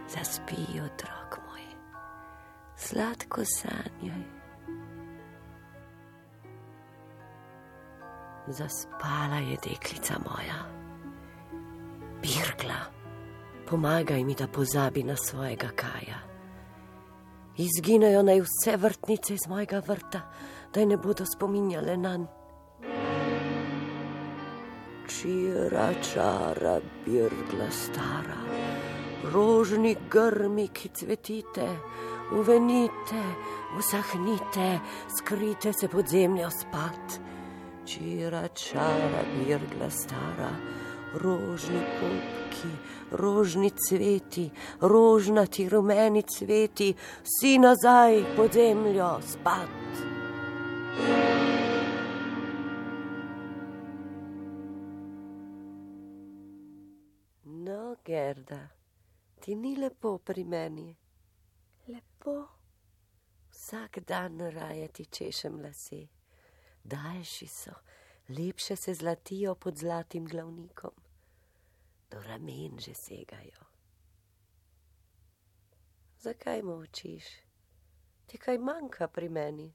Zaspi, 0.09 0.81
otrok 0.85 1.39
moj, 1.47 1.61
sladko 2.75 3.41
sanjaj. 3.45 4.23
Zaspala 8.47 9.39
je 9.39 9.57
deklica 9.63 10.13
moja. 10.19 10.59
Birgla, 12.21 12.81
pomagaj 13.69 14.23
mi, 14.23 14.35
da 14.35 14.47
pozabi 14.47 15.03
na 15.03 15.15
svojega 15.15 15.69
kaja. 15.75 16.19
Izginejo 17.57 18.23
naj 18.23 18.41
vse 18.41 18.77
vrtnice 18.77 19.33
iz 19.33 19.47
mojega 19.47 19.81
vrta, 19.87 20.21
da 20.73 20.85
ne 20.85 20.97
bodo 20.97 21.25
spominjale 21.25 21.97
na 21.97 22.17
njega. 22.17 22.40
Čira, 25.21 25.93
čara, 26.01 26.79
birgla 27.05 27.69
stara, 27.69 28.37
rožni 29.33 29.95
grmi, 30.09 30.67
ki 30.73 30.89
cvetite, 30.89 31.67
uvenite, 32.33 33.21
usahnite, 33.77 34.79
skrite 35.17 35.73
se 35.73 35.87
pod 35.87 36.07
zemljo 36.09 36.49
spat. 36.49 37.19
Čira, 37.85 38.47
čara, 38.47 39.21
birgla 39.37 39.89
stara, 39.89 40.49
rožni 41.13 41.83
popki, 41.99 42.73
rožni 43.11 43.69
cveti, 43.69 44.49
rožnati 44.81 45.69
rumeni 45.69 46.23
cveti, 46.23 46.95
vsi 47.23 47.59
nazaj 47.59 48.23
pod 48.35 48.53
zemljo 48.53 49.19
spat. 49.21 50.01
No, 50.97 51.30
Gerda, 58.05 58.69
ti 59.39 59.55
ni 59.55 59.75
lepo 59.75 60.17
pri 60.17 60.43
meni. 60.43 60.97
Lepo. 61.87 62.47
Vsak 63.51 63.99
dan 63.99 64.39
raje 64.39 64.87
ti 64.87 65.05
češem 65.05 65.61
lase. 65.61 66.07
Daljši 66.83 67.47
so, 67.47 67.71
lepše 68.29 68.75
se 68.75 68.93
zlatijo 68.93 69.55
pod 69.55 69.77
zlatim 69.77 70.25
glavnikom. 70.25 70.91
Do 72.11 72.23
ramen 72.23 72.79
že 72.79 72.93
segajo. 72.93 73.65
Zakaj 76.19 76.61
molčiš? 76.61 77.25
Ti 78.25 78.37
kaj 78.37 78.57
manjka 78.57 79.07
pri 79.07 79.29
meni? 79.29 79.73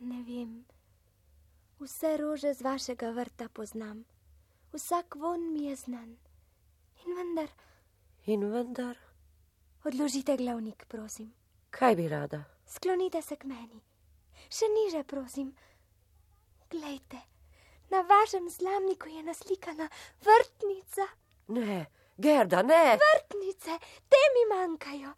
Ne 0.00 0.22
vem. 0.22 0.64
Vse 1.80 2.16
rože 2.16 2.54
z 2.54 2.62
vašega 2.62 3.10
vrta 3.10 3.48
poznam. 3.48 4.04
Vsak 4.72 5.16
von 5.16 5.52
mi 5.52 5.64
je 5.64 5.76
znan. 5.76 6.16
In 7.00 7.14
vendar, 7.14 7.48
In 8.26 8.52
vendar, 8.52 8.96
odložite 9.84 10.36
glavnik, 10.36 10.84
prosim. 10.86 11.32
kaj 11.70 11.96
bi 11.96 12.08
rada? 12.08 12.44
Sklonite 12.66 13.22
se 13.22 13.36
k 13.36 13.44
meni. 13.44 13.80
Še 14.50 14.66
niže, 14.68 15.04
prosim. 15.04 15.52
Glejte, 16.70 17.18
na 17.90 18.00
vašem 18.02 18.50
slamniku 18.50 19.08
je 19.08 19.22
naslikana 19.22 19.88
vrtnica. 20.20 21.06
Ne, 21.48 21.86
Gerda, 22.16 22.62
ne, 22.62 22.96
Vrtnice, 22.96 23.78
te 24.08 24.20
mi 24.34 24.54
manjkajo. 24.54 25.12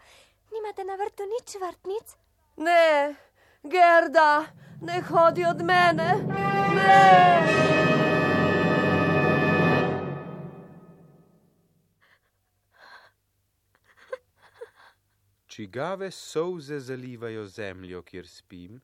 Nimate 0.52 0.84
na 0.84 0.94
vrtu 0.94 1.22
nič 1.24 1.56
vrtnic? 1.56 2.16
ne, 2.56 3.14
Gerda, 3.64 4.46
ne 4.80 5.00
hodi 5.02 5.44
od 5.44 5.62
mene, 5.62 6.08
ne. 6.74 7.81
Čigave 15.52 16.10
solze 16.10 16.78
zalivajo 16.80 17.44
zemljo, 17.46 18.02
kjer 18.02 18.28
spim? 18.28 18.80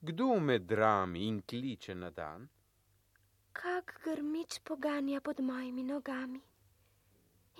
Kdo 0.00 0.40
me 0.40 0.58
drami 0.58 1.26
in 1.26 1.36
kliče 1.42 1.94
na 1.94 2.08
dan? 2.10 2.48
Kak 3.52 3.92
grmič 4.04 4.56
poganja 4.64 5.20
pod 5.20 5.40
mojimi 5.40 5.82
nogami 5.82 6.40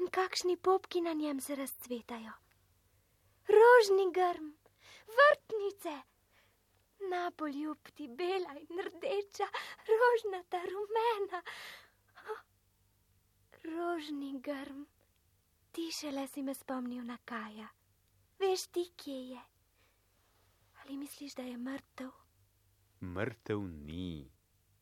in 0.01 0.11
kakšni 0.17 0.57
popki 0.57 1.01
na 1.01 1.13
njem 1.13 1.41
se 1.41 1.55
razcvetajo. 1.55 2.33
Rožni 3.57 4.07
grm, 4.17 4.49
vrtnice, 5.19 5.95
napoljubti, 7.11 8.09
bela 8.09 8.57
in 8.59 8.83
rdeča, 8.89 9.47
rožnata, 9.93 10.65
rumena. 10.73 11.43
Oh, 12.27 12.43
rožni 13.65 14.41
grm, 14.41 14.83
ti 15.73 15.91
šele 15.93 16.27
si 16.29 16.43
me 16.43 16.55
spomnil 16.55 17.05
na 17.05 17.17
Kaja. 17.25 17.69
Veš 18.39 18.67
ti, 18.67 18.85
kje 18.97 19.19
je? 19.33 19.41
Ali 20.83 20.97
misliš, 20.97 21.35
da 21.35 21.43
je 21.43 21.57
mrtev? 21.57 22.11
Mrtev 23.01 23.61
ni, 23.61 24.31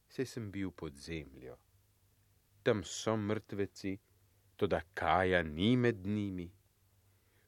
saj 0.08 0.26
sem 0.26 0.50
bil 0.50 0.70
pod 0.70 0.96
zemljo. 0.96 1.56
Tam 2.62 2.82
so 2.84 3.16
mrtveci, 3.16 3.98
toda 4.56 4.80
Kaja 4.94 5.42
ni 5.42 5.76
med 5.76 6.06
njimi. 6.06 6.50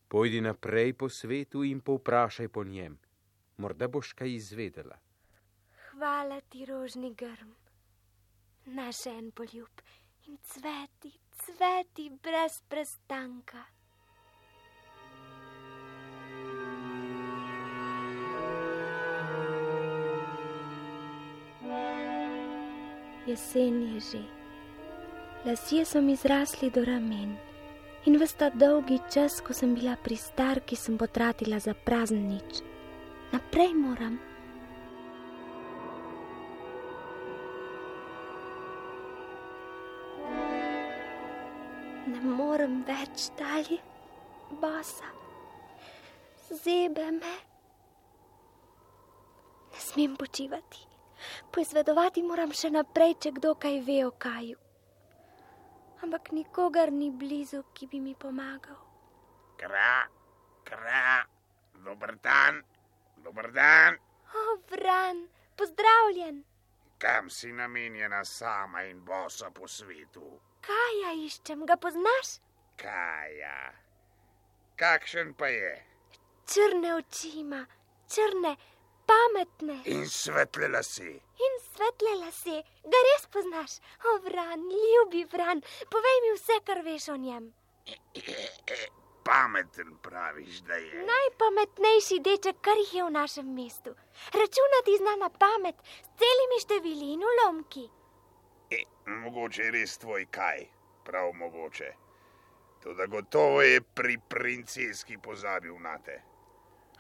Pojdi 0.09 0.41
naprej 0.41 0.93
po 0.93 1.09
svetu 1.09 1.65
in 1.65 1.81
povprašaj 1.81 2.49
po 2.49 2.65
njem, 2.65 2.99
morda 3.57 3.89
boš 3.89 4.13
kaj 4.13 4.35
izvedela. 4.35 4.99
Hvala 5.91 6.41
ti, 6.41 6.67
rožni 6.67 7.15
grm, 7.15 7.53
naš 8.65 9.07
en 9.07 9.31
poljub 9.31 9.83
in 10.27 10.39
cveti, 10.43 11.13
cveti 11.45 12.11
brez 12.23 12.61
prestanka. 12.69 13.65
Jesen 23.27 23.95
je 23.95 24.01
že, 24.01 24.23
lasje 25.45 25.85
so 25.85 26.01
mi 26.03 26.17
zrasli 26.17 26.71
do 26.71 26.85
ramen 26.85 27.39
in 28.05 28.19
vsta 28.19 28.51
dolgi 28.51 28.99
čas, 29.15 29.41
ko 29.41 29.55
sem 29.55 29.75
bila 29.75 29.95
pri 29.97 30.17
starki, 30.17 30.77
sem 30.77 30.99
potratila 30.99 31.59
za 31.63 31.75
prazen 31.75 32.27
nič. 32.27 32.63
Naprej 33.33 33.75
moram. 33.75 34.32
Morem 42.23 42.83
več 42.87 43.31
dalje, 43.39 43.79
bosa. 44.63 45.11
Zebe 46.51 47.11
me. 47.13 47.35
Ne 49.73 49.81
smem 49.81 50.17
počivati. 50.17 50.87
Poizvedovati 51.55 52.23
moram 52.27 52.53
še 52.53 52.71
naprej, 52.75 53.17
če 53.23 53.33
kdo 53.39 53.55
kaj 53.55 53.79
ve 53.87 53.99
o 54.07 54.11
kaju. 54.11 54.59
Ampak 56.03 56.33
nikogar 56.35 56.91
ni 56.91 57.11
blizu, 57.15 57.63
ki 57.75 57.87
bi 57.87 58.01
mi 58.03 58.15
pomagal. 58.19 58.79
Kra, 59.61 60.03
kra, 60.67 61.23
dober 61.85 62.17
dan, 62.23 62.59
dober 63.23 63.53
dan. 63.55 64.01
O, 64.35 64.57
Vran, 64.71 65.29
pozdravljen. 65.57 66.43
Kam 66.99 67.31
si 67.31 67.53
namenjena 67.53 68.25
sama 68.25 68.83
in 68.91 69.05
bosa 69.05 69.51
po 69.51 69.69
svetu? 69.69 70.52
Kaja 70.67 71.13
iščem, 71.27 71.67
ga 71.67 71.77
poznaš? 71.77 72.37
Kaja. 72.79 73.73
Kakšen 74.79 75.35
pa 75.35 75.47
je? 75.47 75.73
Črne 76.47 76.95
oči 76.95 77.29
ima, 77.41 77.61
črne, 78.11 78.57
pametne 79.07 79.77
In 79.87 80.07
svetle 80.09 80.69
lase. 80.69 81.11
in 81.47 81.55
svetle 81.67 82.15
lase. 82.25 82.57
Ga 82.85 83.01
res 83.09 83.27
poznaš? 83.27 83.79
O, 84.05 84.19
Vran, 84.25 84.61
ljubi 84.71 85.25
Vran, 85.33 85.63
povej 85.91 86.19
mi 86.23 86.33
vse, 86.37 86.59
kar 86.65 86.83
veš 86.85 87.09
o 87.09 87.17
njem. 87.17 87.53
Pameten 89.27 89.97
praviš, 90.03 90.61
da 90.67 90.75
je. 90.75 91.05
Najpametnejši 91.07 92.19
deček, 92.21 92.57
kar 92.61 92.77
jih 92.77 92.95
je 92.95 93.05
v 93.05 93.11
našem 93.11 93.55
mestu. 93.55 93.95
Računati 94.35 94.97
zna 94.99 95.17
na 95.17 95.29
pamet, 95.31 95.77
s 96.03 96.11
celimi 96.19 96.59
števili 96.61 97.13
in 97.15 97.23
ulomki. 97.23 97.85
E, 98.73 98.79
mogoče 99.07 99.63
je 99.63 99.71
res 99.77 99.99
tvoj 99.99 100.27
kaj, 100.31 100.67
prav 101.05 101.33
mogoče. 101.37 101.91
Tudi 102.83 103.07
gotovo 103.07 103.63
je 103.63 103.81
pri 103.83 104.19
princeski 104.29 105.19
pozabil 105.19 105.79
na 105.79 105.99
te. 105.99 106.17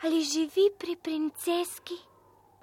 Ali 0.02 0.20
živi 0.22 0.66
pri 0.78 0.96
princeski? 0.96 1.96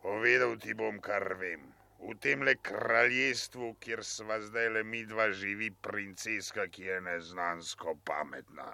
Povedal 0.02 0.58
ti 0.58 0.74
bom, 0.74 1.00
kar 1.00 1.34
vem. 1.40 1.66
V 2.00 2.16
tem 2.24 2.44
le 2.48 2.54
kraljestvu, 2.64 3.74
kjer 3.84 4.04
sva 4.08 4.38
zdaj 4.44 4.70
le 4.76 4.84
mi 4.84 5.02
dva, 5.06 5.32
živi 5.36 5.72
princeska, 5.88 6.68
ki 6.72 6.84
je 6.92 7.00
neznansko 7.08 7.96
pametna. 8.08 8.70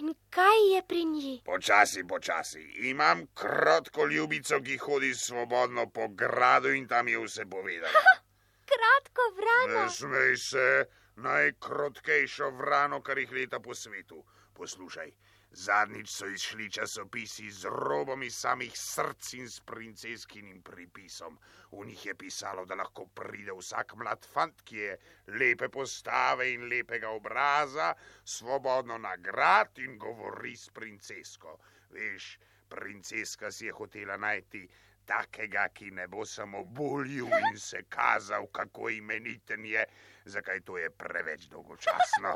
In 0.00 0.14
kaj 0.30 0.60
je 0.74 0.82
pri 0.88 1.04
njej? 1.04 1.38
Počasi, 1.44 2.04
počasi. 2.08 2.62
Imam 2.90 3.26
krotko 3.34 4.06
ljubico, 4.06 4.60
ki 4.60 4.76
hodi 4.84 5.14
svobodno 5.14 5.86
po 5.90 6.08
gradu 6.08 6.74
in 6.74 6.86
tam 6.88 7.08
je 7.08 7.18
vse 7.24 7.46
povedala. 7.46 8.04
Kratko 8.66 9.22
vrano. 9.36 9.84
Ne 9.84 9.90
smej 9.90 10.36
se, 10.36 10.84
najkrotkejšo 11.16 12.50
vrano, 12.50 13.02
kar 13.02 13.18
jih 13.18 13.32
leta 13.32 13.60
po 13.60 13.74
svetu. 13.74 14.24
Poslušaj, 14.54 15.12
zadnjič 15.52 16.10
so 16.10 16.26
izšli 16.26 16.70
časopisi 16.70 17.50
z 17.50 17.68
robom 17.68 18.22
iz 18.22 18.36
samih 18.36 18.72
src 18.78 19.32
in 19.34 19.50
s 19.50 19.60
princeskinim 19.60 20.62
pripisom. 20.62 21.38
V 21.72 21.86
njih 21.86 22.06
je 22.06 22.14
pisalo, 22.14 22.64
da 22.64 22.74
lahko 22.74 23.06
pride 23.06 23.52
vsak 23.52 23.94
mlad 23.96 24.26
fant, 24.34 24.62
ki 24.64 24.76
je 24.76 24.96
lepe 25.26 25.68
postave 25.68 26.52
in 26.52 26.68
lepega 26.68 27.10
obraza, 27.10 27.92
svobodno 28.24 28.98
na 28.98 29.16
grad 29.16 29.78
in 29.78 29.98
govori 29.98 30.56
s 30.56 30.70
princesko. 30.70 31.58
Veš, 31.90 32.38
princeska 32.68 33.52
si 33.52 33.66
je 33.66 33.72
hotela 33.72 34.16
najti 34.16 34.68
takega, 35.06 35.68
ki 35.74 35.90
ne 35.90 36.06
bo 36.08 36.24
samo 36.24 36.64
bulju 36.64 37.28
in 37.50 37.58
se 37.58 37.82
kazal, 37.88 38.46
kako 38.52 38.90
imeniten 38.90 39.64
je, 39.66 39.84
zakaj 40.24 40.60
to 40.60 40.78
je 40.78 40.90
preveč 40.90 41.48
dolgočasno. 41.52 42.34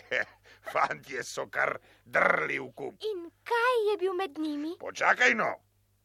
Fantje 0.72 1.22
so 1.22 1.46
kar 1.46 1.78
drli 2.04 2.58
v 2.58 2.72
kup. 2.72 2.94
In 3.12 3.30
kaj 3.44 3.80
je 3.90 3.96
bil 3.98 4.14
med 4.14 4.38
njimi? 4.38 4.76
Počakaj 4.80 5.34
no, 5.34 5.54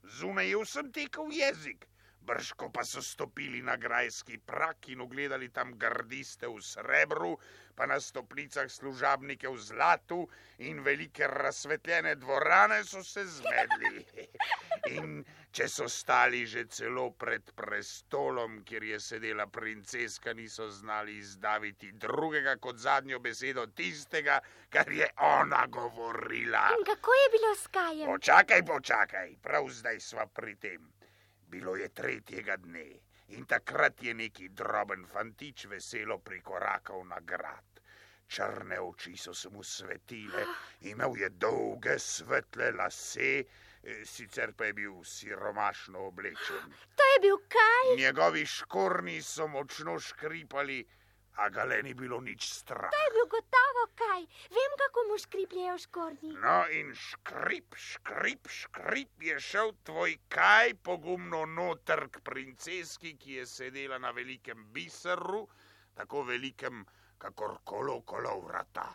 zunaj 0.04 0.54
sem 0.66 0.92
tekel 0.92 1.32
jezik. 1.32 1.88
Brško 2.26 2.70
pa 2.74 2.84
so 2.86 3.02
stopili 3.02 3.62
na 3.62 3.76
grajski 3.78 4.38
prak 4.38 4.90
in 4.90 5.02
ogledali 5.02 5.50
tam 5.50 5.78
gardiste 5.78 6.48
v 6.48 6.62
srebru, 6.62 7.38
pa 7.76 7.86
na 7.86 8.00
stopnicah 8.00 8.72
služabnike 8.72 9.48
v 9.48 9.58
zlatu 9.58 10.28
in 10.58 10.80
velike 10.84 11.28
razsvetljene 11.28 12.16
dvorane 12.16 12.84
so 12.84 13.04
se 13.04 13.26
zmedli. 13.26 14.06
In 14.96 15.24
če 15.52 15.68
so 15.72 15.88
stali 15.90 16.44
že 16.46 16.66
celo 16.70 17.10
pred 17.12 17.52
prestolom, 17.56 18.60
kjer 18.68 18.84
je 18.84 19.00
sedela 19.00 19.48
princeska, 19.48 20.34
niso 20.34 20.70
znali 20.70 21.18
izdaviti 21.18 21.92
drugega 21.92 22.56
kot 22.62 22.78
zadnjo 22.78 23.20
besedo 23.20 23.66
tistega, 23.68 24.40
kar 24.70 24.92
je 24.92 25.08
ona 25.18 25.66
govorila. 25.68 26.68
In 26.78 26.86
kako 26.86 27.18
je 27.22 27.32
bilo 27.38 27.56
s 27.56 27.68
kajem? 27.68 28.12
Počakaj, 28.12 28.66
počakaj, 28.66 29.36
prav 29.42 29.70
zdaj 29.70 30.00
sva 30.00 30.28
pri 30.28 30.56
tem. 30.56 30.92
Bilo 31.48 31.76
je 31.76 31.90
tretjega 31.90 32.58
dne 32.58 32.88
in 33.28 33.46
takrat 33.46 34.04
je 34.04 34.14
neki 34.14 34.50
droben 34.50 35.06
fantič 35.06 35.66
veselo 35.66 36.18
prikorakal 36.20 37.06
na 37.08 37.20
grad. 37.20 37.82
Črne 38.28 38.80
oči 38.82 39.18
so 39.18 39.34
se 39.34 39.50
mu 39.50 39.64
svetile, 39.64 40.46
imel 40.82 41.18
je 41.18 41.30
dolge 41.30 42.00
svetle 42.00 42.72
lase, 42.72 43.44
eh, 43.84 44.06
sicer 44.06 44.54
pa 44.54 44.66
je 44.66 44.74
bil 44.74 45.04
siromašno 45.04 46.08
oblečen. 46.08 46.74
To 46.98 47.10
je 47.14 47.20
bil 47.22 47.38
kaj? 47.48 47.96
Njegovi 47.98 48.46
škorni 48.46 49.22
so 49.22 49.48
močno 49.48 50.00
škripali, 50.00 50.86
a 51.36 51.50
ga 51.50 51.66
le 51.66 51.82
ni 51.84 51.94
bilo 51.94 52.20
nič 52.22 52.48
strah. 52.48 52.92
To 52.92 53.02
je 53.04 53.12
bil 53.16 53.28
gotovo 53.36 53.84
kaj. 54.02 54.26
Vem, 54.58 54.76
kako 54.82 55.06
mu 55.10 55.18
škripljajo 55.20 55.78
škornji. 55.86 56.34
No, 56.44 56.58
in 56.72 56.94
škrip, 56.96 57.76
škrip, 57.76 58.48
škrip 58.48 59.24
je 59.30 59.40
šel 59.40 59.74
tvoj 59.84 60.18
kaj 60.30 60.76
pogumno 60.84 61.46
noter 61.46 62.08
k 62.12 62.24
princeski, 62.24 63.16
ki 63.18 63.40
je 63.42 63.46
sedela 63.46 64.00
na 64.00 64.12
velikem 64.12 64.68
biseru, 64.72 65.48
tako 65.96 66.24
velikem, 66.32 66.86
kakor 67.18 67.60
kolo 67.64 68.02
kolo 68.02 68.40
vrata. 68.48 68.94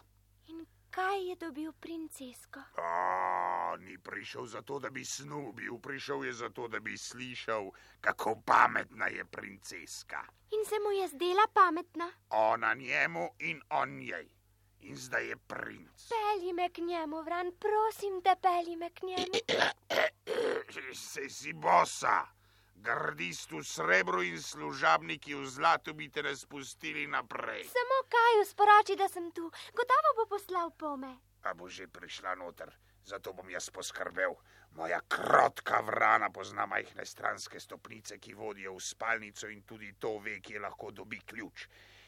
In 0.91 0.95
kaj 0.95 1.29
je 1.29 1.35
dobil 1.37 1.73
princesko? 1.73 2.61
A, 2.83 3.77
ni 3.79 3.99
prišel 3.99 4.47
zato, 4.47 4.79
da 4.79 4.91
bi 4.91 5.05
snubil, 5.05 5.79
prišel 5.79 6.25
je 6.25 6.33
zato, 6.33 6.67
da 6.69 6.81
bi 6.81 6.99
slišal, 6.99 7.71
kako 8.01 8.43
pametna 8.47 9.07
je 9.07 9.25
princeska. 9.25 10.25
In 10.51 10.65
se 10.67 10.75
mu 10.83 10.91
je 10.91 11.09
zdela 11.09 11.47
pametna. 11.55 12.11
Ona 12.31 12.75
njemu 12.75 13.29
in 13.39 13.63
on 13.71 13.89
njej. 13.99 14.29
In 14.81 14.97
zdaj 14.97 15.29
je 15.29 15.37
princ. 15.37 16.09
Pelji 16.11 16.53
me 16.53 16.69
k 16.69 16.79
njemu, 16.79 17.23
Vran, 17.23 17.53
prosim 17.53 18.23
te, 18.23 18.35
pelji 18.43 18.77
me 18.77 18.91
k 18.91 19.03
njemu. 19.03 19.33
Se 20.95 21.29
si 21.29 21.53
bosa, 21.53 22.27
gardist 22.83 23.53
v 23.53 23.63
srebru 23.65 24.23
in 24.23 24.43
služabniki 24.43 25.35
v 25.35 25.47
zlatu 25.47 25.95
bi 25.95 26.09
te 26.09 26.23
razpustili 26.23 27.07
naprej. 27.07 27.65
Samo 27.69 27.99
kaju 28.09 28.45
sporoči, 28.49 28.97
da 28.97 29.09
sem 29.09 29.33
tu. 29.33 29.51
Gotovo 29.77 30.15
bo 30.17 30.27
poslal 30.27 30.71
pome. 30.71 31.13
A 31.43 31.55
bo 31.55 31.69
že 31.69 31.89
prišla 31.89 32.35
noter, 32.35 32.73
zato 33.05 33.33
bom 33.33 33.51
jaz 33.51 33.71
poskrbel. 33.71 34.37
Moja 34.71 35.01
krotka 35.09 35.81
vrana 35.81 36.31
pozna 36.31 36.67
majhne 36.67 37.05
stranske 37.07 37.61
stopnice, 37.61 38.19
ki 38.19 38.35
vodijo 38.35 38.77
v 38.77 38.81
spalnico 38.81 39.49
in 39.49 39.63
tudi 39.63 39.93
to 39.99 40.19
ve, 40.19 40.41
kje 40.41 40.61
lahko 40.61 40.91
dobi 40.91 41.21
ključ. 41.27 41.67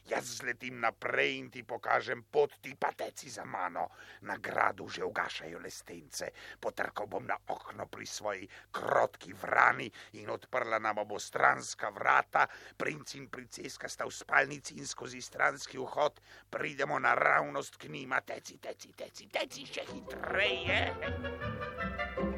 Jaz 0.08 0.24
zletim 0.42 0.80
naprej 0.80 1.38
in 1.38 1.50
ti 1.50 1.62
pokažem 1.62 2.24
pot, 2.30 2.58
ti 2.60 2.74
pa 2.74 2.92
teci 2.92 3.30
za 3.30 3.44
mano. 3.44 3.88
Na 4.22 4.36
gradu 4.36 4.88
že 4.88 5.04
ugašajo 5.04 5.58
lestence. 5.58 6.32
Potrkal 6.60 7.06
bom 7.06 7.26
na 7.26 7.36
okno 7.46 7.86
pri 7.86 8.06
svoji 8.06 8.48
krotki 8.72 9.32
vrani 9.32 9.90
in 10.12 10.30
odprla 10.30 10.78
nam 10.78 11.06
bo 11.06 11.18
stranska 11.18 11.90
vrata. 11.90 12.48
Princ 12.76 13.14
in 13.14 13.28
princeska 13.28 13.88
sta 13.88 14.04
v 14.04 14.10
spalnici 14.10 14.74
in 14.78 14.86
skozi 14.86 15.20
stranski 15.22 15.78
vhod 15.78 16.20
pridemo 16.50 16.98
naravnost 16.98 17.76
k 17.76 17.88
njima. 17.88 18.20
Teci, 18.20 18.58
teci, 18.58 18.92
teci, 18.92 19.28
teci 19.28 19.66
še 19.66 19.86
hitreje. 19.92 20.80
Zdaj 20.92 22.16
lepo 22.16 22.31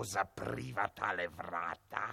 zapriva 0.00 0.88
tale 0.96 1.28
vrata. 1.28 2.08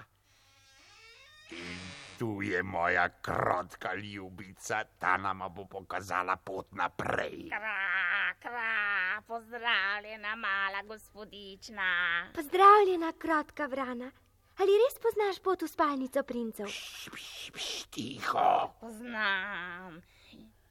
In 1.56 1.80
tu 2.20 2.42
je 2.42 2.64
moja 2.64 3.10
krotka 3.10 3.94
ljubica, 3.96 4.84
ta 5.00 5.18
nama 5.18 5.48
bo 5.50 5.66
pokazala 5.66 6.36
pot 6.36 6.74
naprej. 6.76 7.48
Kra, 7.50 8.34
kra, 8.40 9.22
pozdravljena 9.28 10.36
mala 10.36 10.84
gospodična. 10.84 11.92
Pozdravljena, 12.36 13.14
kratka 13.18 13.66
Vrana. 13.66 14.12
Ali 14.60 14.76
res 14.84 15.00
poznaš 15.00 15.40
pot 15.40 15.62
v 15.64 15.68
spalnico 15.72 16.24
princev? 16.28 16.68
Pš, 16.68 17.10
pš, 17.16 17.52
pš, 17.56 17.84
tiho. 17.96 18.48
Poznam. 18.82 20.02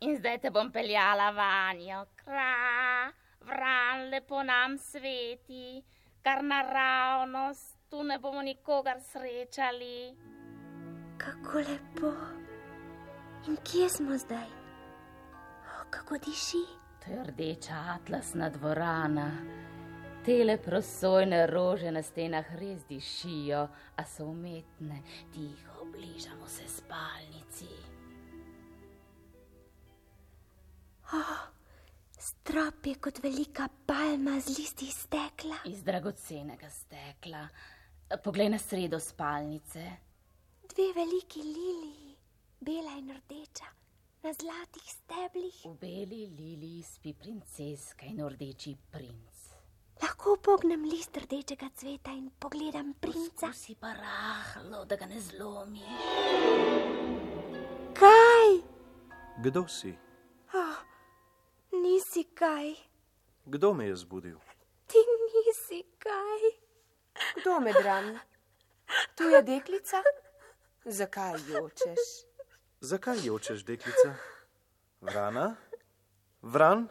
In 0.05 0.17
zdaj 0.21 0.43
te 0.43 0.51
bom 0.53 0.69
peljala 0.73 1.31
vanjo. 1.33 2.05
Kra, 2.21 3.09
vran 3.49 4.11
lepo 4.13 4.43
nam 4.45 4.77
sveti, 4.79 5.81
kar 6.29 6.45
naravnost 6.45 7.77
tu 7.91 8.03
ne 8.03 8.19
bomo 8.19 8.43
nikogar 8.43 9.01
srečali. 9.01 10.17
Kako 11.19 11.59
lepo. 11.59 12.13
In 13.49 13.57
kje 13.57 13.89
smo 13.89 14.19
zdaj? 14.19 14.49
O, 15.65 15.85
kako 15.91 16.19
diši? 16.19 16.65
To 17.05 17.11
je 17.11 17.25
rdeča 17.25 17.75
atlasna 17.95 18.49
dvorana. 18.49 19.31
Tele 20.25 20.59
prosojne 20.59 21.47
rože 21.47 21.91
na 21.91 22.03
stenah 22.03 22.55
res 22.61 22.85
dišijo, 22.89 23.69
a 23.97 24.05
so 24.05 24.25
umetne. 24.25 25.03
Tiho 25.33 25.85
bližamo 25.93 26.47
se 26.47 26.69
spalnici. 26.69 27.73
Oh, 31.13 31.58
strop 32.19 32.87
je 32.87 32.95
kot 32.95 33.23
velika 33.23 33.69
palma 33.87 34.41
z 34.41 34.59
listi 34.59 34.87
iz 34.87 34.95
stekla. 34.95 35.57
Iz 35.65 35.83
dragocenega 35.83 36.71
stekla. 36.71 37.49
Poglej 38.25 38.49
na 38.49 38.59
sredo 38.59 39.01
spalnice. 39.01 39.85
Dve 40.69 40.93
veliki 40.95 41.43
liliji, 41.43 42.17
bela 42.61 42.97
in 42.99 43.11
rdeča, 43.11 43.69
na 44.23 44.33
zlatih 44.33 44.89
steblih. 44.93 45.61
V 45.65 45.75
beli 45.81 46.27
liliji 46.27 46.83
spi 46.83 47.15
princeska 47.15 48.07
in 48.07 48.21
rdeči 48.29 48.77
princ. 48.91 49.45
Lahko 50.03 50.37
pognem 50.43 50.85
list 50.85 51.17
rdečega 51.17 51.71
cveta 51.75 52.13
in 52.13 52.31
pogledam 52.39 52.95
princa. 53.01 53.53
Si 53.53 53.75
pa 53.75 53.93
rahlo, 53.93 54.85
da 54.85 54.97
ga 54.97 55.07
ne 55.07 55.21
zlomi. 55.21 55.83
Kaj? 57.99 58.53
Kdo 59.43 59.67
si? 59.69 60.08
Nisi 62.19 62.35
kaj. 62.35 62.75
Kdo 63.45 63.75
me 63.75 63.87
je 63.87 63.97
zbudil? 63.97 64.39
Ti 64.87 64.99
nisi 65.47 65.85
kaj. 65.99 66.43
Kdo 67.37 67.61
me 67.61 67.73
drami? 67.83 68.19
Tu 69.15 69.23
je 69.23 69.43
deklica? 69.43 70.03
Zakaj 70.85 71.33
jočeš? 71.33 72.03
Zakaj 72.81 73.23
jočeš, 73.23 73.63
deklica? 73.65 74.15
Vrana? 75.01 75.55
Vran? 76.43 76.89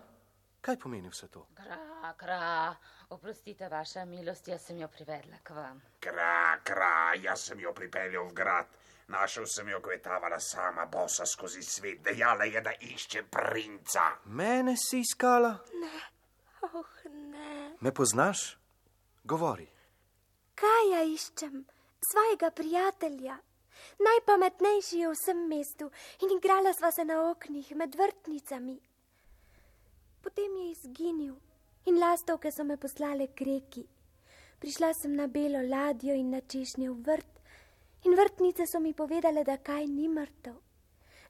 Kaj 0.62 0.80
pomeni 0.80 1.10
vse 1.10 1.28
to? 1.28 1.44
Kra, 1.60 2.14
kra, 2.18 2.76
oprostite, 3.10 3.68
vaša 3.70 4.06
milost, 4.06 4.48
jaz 4.48 4.64
sem 4.64 4.80
jo 4.80 4.88
privedla 4.88 5.44
k 5.44 5.54
vam. 5.54 5.82
Kra, 6.00 6.60
kra, 6.64 7.14
jaz 7.20 7.50
sem 7.50 7.60
jo 7.60 7.74
pripeljal 7.74 8.30
v 8.32 8.34
grad. 8.34 8.72
Našel 9.08 9.46
sem 9.48 9.70
jo, 9.70 9.80
ko 9.82 9.92
je 9.92 10.02
tavala 10.04 10.40
sama, 10.40 10.86
bosa 10.86 11.26
skozi 11.26 11.62
svet, 11.64 12.02
dejala 12.04 12.44
je, 12.44 12.62
da 12.62 12.74
išče 12.76 13.24
princa. 13.32 14.02
Mene 14.26 14.76
si 14.76 15.00
iskala? 15.00 15.54
Ne, 15.80 16.02
oh 16.62 17.06
ne. 17.06 17.78
Me 17.80 17.94
poznaš? 17.94 18.58
Govori. 19.24 19.68
Kaj 20.60 20.92
ja 20.92 21.06
iščem? 21.08 21.64
Svojega 22.12 22.52
prijatelja. 22.52 23.38
Najpametnejši 24.04 25.00
je 25.00 25.08
v 25.08 25.16
vsem 25.16 25.48
mestu 25.48 25.88
in 26.26 26.36
igrala 26.36 26.74
sva 26.74 26.92
se 26.92 27.06
na 27.06 27.22
oknih 27.30 27.72
med 27.80 27.96
vrtnicami. 27.96 28.76
Potem 30.22 30.56
je 30.58 30.72
izginil 30.72 31.36
in 31.86 32.00
lastovke 32.00 32.52
so 32.52 32.68
me 32.68 32.76
poslale 32.78 33.30
k 33.32 33.48
reki. 33.48 33.88
Prišla 34.60 34.92
sem 35.00 35.16
na 35.16 35.28
belo 35.32 35.64
ladjo 35.64 36.14
in 36.14 36.34
na 36.36 36.42
češnjev 36.42 37.00
vrt 37.08 37.37
in 38.08 38.16
vrtnice 38.16 38.66
so 38.68 38.80
mi 38.80 38.94
povedale, 38.94 39.44
da 39.44 39.58
kaj 39.58 39.88
ni 39.88 40.08
mrtev. 40.08 40.56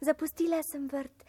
Zapustila 0.01 0.61
sem 0.63 0.87
vrt 0.87 1.25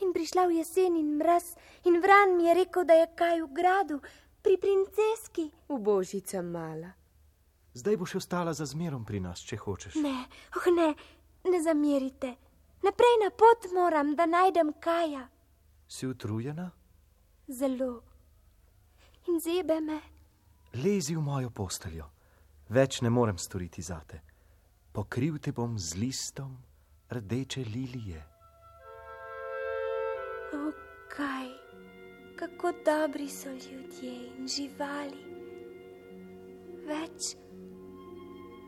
in 0.00 0.12
prišla 0.14 0.46
v 0.46 0.58
jesen 0.62 0.96
in 0.96 1.16
mraz 1.18 1.54
in 1.84 1.98
vran 2.00 2.36
mi 2.36 2.46
je 2.46 2.54
rekel, 2.54 2.84
da 2.84 2.94
je 2.94 3.08
kaj 3.16 3.42
v 3.42 3.48
gradu, 3.52 3.98
pri 4.42 4.56
princeski. 4.58 5.50
V 5.68 5.78
božica 5.78 6.42
mala. 6.42 6.92
Zdaj 7.74 7.96
boš 7.96 8.14
ostala 8.14 8.52
za 8.52 8.66
zmerom 8.66 9.04
pri 9.04 9.20
nas, 9.20 9.42
če 9.42 9.56
hočeš. 9.56 9.98
Ne, 10.02 10.26
oh 10.56 10.66
ne, 10.74 10.94
ne 11.50 11.62
zamerite. 11.62 12.34
Naprej 12.82 13.18
na 13.22 13.30
pot 13.30 13.70
moram, 13.74 14.14
da 14.14 14.26
najdem 14.26 14.74
kaja. 14.80 15.28
Si 15.88 16.06
utrujena? 16.06 16.70
Zelo. 17.48 18.02
In 19.28 19.40
zebe 19.40 19.80
me. 19.80 20.00
Lezi 20.74 21.14
v 21.14 21.22
mojo 21.22 21.50
posteljo. 21.50 22.10
Več 22.68 23.00
ne 23.02 23.10
morem 23.10 23.38
storiti 23.38 23.82
zate. 23.82 24.31
Pokril 24.92 25.38
te 25.40 25.52
bom 25.56 25.78
z 25.78 25.96
listom 25.96 26.52
rdeče 27.08 27.60
lilije. 27.64 28.20
O, 30.52 30.72
kaj, 31.08 31.48
kako 32.36 32.72
dobri 32.84 33.28
so 33.28 33.48
ljudje 33.48 34.12
in 34.36 34.48
živali. 34.48 35.22
Več, 36.84 37.30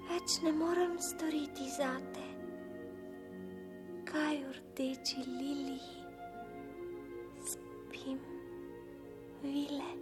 več 0.09 0.39
ne 0.47 0.55
morem 0.57 0.97
storiti 1.11 1.69
zate. 1.77 2.27
Kaj 4.09 4.41
v 4.47 4.57
rdeči 4.63 5.29
liliji 5.29 6.05
spim, 7.53 8.19
vile, 9.45 9.93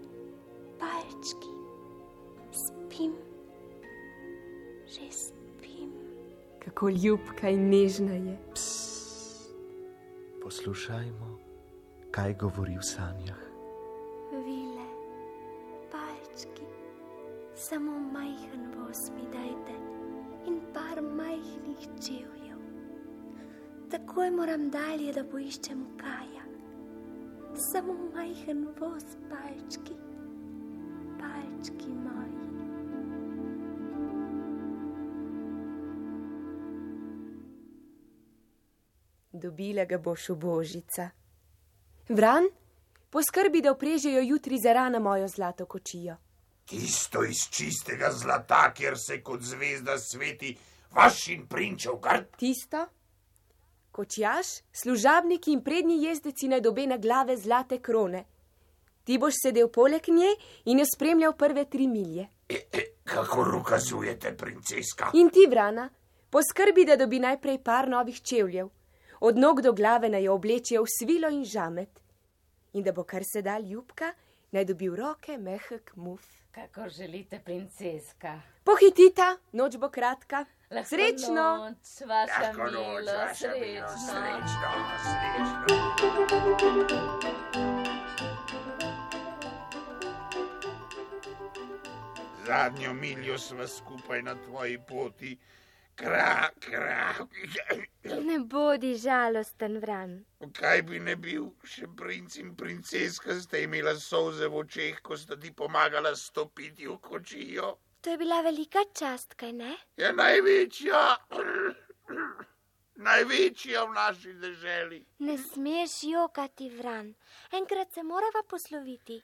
palčki, 0.78 1.54
spim, 2.54 3.14
že 4.86 5.10
spim. 5.10 5.41
Kako 6.64 6.88
ljubka 6.88 7.48
in 7.48 7.68
nežna 7.68 8.12
je. 8.12 8.38
Poslušajmo, 10.42 11.38
kaj 12.10 12.34
govori 12.34 12.76
v 12.76 12.82
sanjah. 12.82 13.40
Vile, 14.32 14.86
palčki, 15.90 16.66
samo 17.54 17.98
majhen 17.98 18.66
voz 18.76 19.10
mi 19.16 19.22
dajte 19.32 19.76
in 20.46 20.60
par 20.74 21.02
majhnih 21.02 21.88
čevljev. 22.06 22.58
Takoj 23.90 24.30
moram 24.30 24.70
dalje, 24.70 25.12
da 25.12 25.24
poiščem 25.24 25.84
kaja. 25.96 26.46
Samo 27.72 27.98
majhen 28.14 28.68
voz, 28.80 29.16
palčki, 29.30 29.98
palčki 31.18 31.90
moji. 31.90 32.41
Dobila 39.42 39.84
ga 39.84 39.98
boš 39.98 40.28
v 40.28 40.34
božica. 40.38 41.10
Vran, 42.08 42.44
poskrbi, 43.10 43.60
da 43.62 43.72
oprežejo 43.72 44.20
jutri 44.22 44.58
za 44.58 44.72
rana 44.72 44.98
mojo 44.98 45.28
zlato 45.28 45.66
kočijo. 45.66 46.16
Tisto 46.64 47.24
iz 47.24 47.48
čistega 47.50 48.12
zlata, 48.12 48.72
kjer 48.74 48.94
se 48.98 49.22
kot 49.22 49.42
zvezda 49.42 49.98
sveti 49.98 50.56
vaš 50.94 51.26
in 51.28 51.46
prinčev 51.46 51.96
gard. 52.02 52.36
Tisto? 52.36 52.86
Kočjaš, 53.90 54.46
služabniki 54.72 55.52
in 55.52 55.64
prednji 55.64 56.04
jezdeci 56.04 56.48
naj 56.48 56.60
dobe 56.60 56.86
na 56.86 56.96
glave 56.96 57.36
zlate 57.36 57.80
krone. 57.82 58.24
Ti 59.04 59.18
boš 59.18 59.40
sedel 59.42 59.68
poleg 59.68 60.06
nje 60.08 60.30
in 60.64 60.78
jo 60.78 60.86
spremljal 60.94 61.34
prve 61.36 61.64
tri 61.64 61.88
milje. 61.88 62.28
E, 62.48 62.60
e, 62.72 62.84
kakor 63.04 63.54
ukazujete, 63.54 64.36
princeska. 64.36 65.10
In 65.14 65.30
ti, 65.30 65.48
Vrana, 65.50 65.88
poskrbi, 66.30 66.84
da 66.84 66.96
dobi 66.96 67.18
najprej 67.18 67.58
par 67.64 67.88
novih 67.88 68.22
čevljev. 68.22 68.70
Od 69.24 69.38
nog 69.38 69.60
do 69.60 69.72
glave 69.72 70.08
naj 70.08 70.24
jo 70.24 70.34
oblečijo 70.34 70.82
v 70.82 70.86
svilo 70.98 71.28
in 71.30 71.44
žamet. 71.44 72.00
In 72.72 72.82
da 72.82 72.92
bo 72.92 73.04
kar 73.04 73.22
se 73.24 73.42
da 73.42 73.58
ljubka, 73.58 74.12
naj 74.50 74.64
dobi 74.64 74.88
v 74.88 74.96
roke 74.98 75.38
mehek 75.38 75.92
muf. 75.96 76.24
Kakor 76.50 76.90
želite, 76.90 77.38
princeska. 77.44 78.40
Pohitita, 78.64 79.36
noč 79.52 79.76
bo 79.78 79.88
kratka. 79.90 80.44
Lahko 80.70 80.88
Srečno! 80.88 81.56
Noč, 81.58 82.00
vaša 82.08 82.42
Lahko 82.42 82.62
noč, 82.64 82.72
milost, 82.72 83.14
vaša 83.18 83.34
srečno. 83.54 83.88
srečno, 84.08 84.70
srečno. 85.06 85.76
Zadnjo 92.46 92.92
miljo 92.92 93.38
sva 93.38 93.66
skupaj 93.68 94.22
na 94.22 94.34
tvoji 94.34 94.78
poti. 94.88 95.38
Kra, 95.96 96.50
kra. 96.60 97.26
Ne 98.24 98.38
bodi 98.38 98.94
žalosten, 98.98 99.78
Vran. 99.78 100.24
Kaj 100.58 100.82
bi 100.88 100.98
ne 100.98 101.16
bil, 101.16 101.50
še 101.64 101.86
princ 101.96 102.36
in 102.40 102.54
princeska 102.56 103.36
sta 103.40 103.60
imela 103.60 103.94
solze 104.00 104.48
v 104.48 104.62
očeh, 104.64 105.00
ko 105.04 105.16
sta 105.16 105.36
ti 105.36 105.52
pomagala 105.52 106.14
stopiti 106.16 106.88
v 106.88 106.96
kočijo. 106.98 107.76
To 108.02 108.10
je 108.10 108.18
bila 108.18 108.40
velika 108.42 108.82
čast, 108.98 109.36
kaj 109.38 109.52
ne? 109.52 109.76
Je 109.96 110.08
največja, 110.12 111.02
največja 113.08 113.84
v 113.84 113.94
naši 113.94 114.32
deželi. 114.42 115.04
Ne 115.28 115.36
smeš 115.38 115.98
jokati, 116.10 116.70
Vran. 116.70 117.14
Enkrat 117.52 117.92
se 117.94 118.02
morava 118.02 118.42
posloviti. 118.48 119.20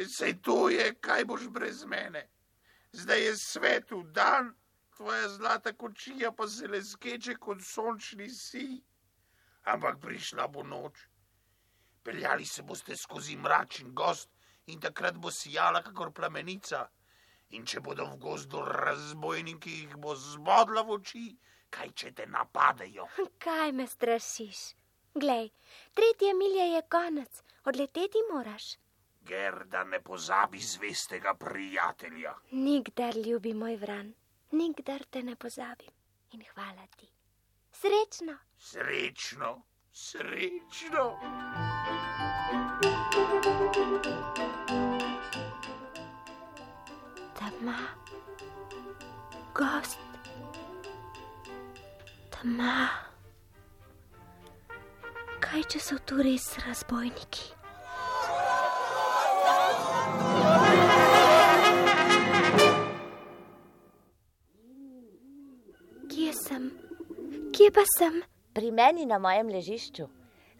Sej 0.00 0.38
to 0.42 0.68
je, 0.72 0.94
kaj 1.00 1.24
boš 1.24 1.48
brez 1.50 1.84
mene. 1.84 2.28
Zdaj 2.92 3.26
je 3.26 3.36
svetu 3.36 4.02
dan, 4.02 4.54
tvoja 4.96 5.28
zlata 5.28 5.72
kočija 5.72 6.32
pa 6.32 6.48
se 6.48 6.68
le 6.68 6.82
skeče 6.82 7.34
kot 7.46 7.62
sončni 7.62 8.28
si. 8.30 8.82
Ampak 9.64 10.00
prišla 10.00 10.48
bo 10.48 10.62
noč. 10.62 11.06
Peljali 12.04 12.46
se 12.46 12.62
boste 12.62 12.96
skozi 12.96 13.36
mračen 13.36 13.94
gost 13.94 14.30
in 14.66 14.80
takrat 14.80 15.16
bo 15.16 15.30
sijala 15.30 15.82
kakor 15.82 16.12
plamenica. 16.12 16.86
In 17.50 17.66
če 17.66 17.80
bodo 17.80 18.06
v 18.12 18.16
gozdu 18.18 18.62
razbojniki, 18.66 19.72
jih 19.80 19.96
bo 19.96 20.14
zbodla 20.16 20.82
v 20.82 20.96
oči, 20.96 21.26
kaj 21.70 21.90
če 22.00 22.12
te 22.20 22.26
napadejo. 22.26 23.06
Kaj 23.38 23.72
me 23.72 23.86
strašiš? 23.86 24.62
Glej, 25.14 25.50
tretje 25.94 26.32
milje 26.34 26.64
je 26.72 26.82
konec, 26.90 27.42
odleteti 27.64 28.24
moraš. 28.32 28.74
Gerda 29.22 29.84
ne 29.84 30.00
pozabi 30.02 30.60
zvestega 30.60 31.34
prijatelja. 31.34 32.34
Nikdar, 32.50 33.16
ljubi 33.16 33.54
moj 33.54 33.76
vran, 33.76 34.10
nikdar 34.54 35.04
te 35.10 35.22
ne 35.22 35.36
pozabim. 35.36 35.92
In 36.32 36.42
hvala 36.54 36.86
ti. 36.96 37.08
Srečno. 37.72 38.36
Srečno, 38.58 39.62
srečno. 39.92 41.04
Tama, 47.38 47.78
gost, 49.54 49.98
tama. 52.30 52.88
Kaj 55.44 55.66
če 55.74 55.80
so 55.80 55.98
tu 56.06 56.22
res 56.24 56.46
razbojniki? 56.66 57.63
Kje 67.64 67.72
pa 67.72 67.80
sem? 67.88 68.20
Pri 68.52 68.68
meni 68.76 69.06
na 69.08 69.16
mojem 69.16 69.48
ležišču. 69.48 70.04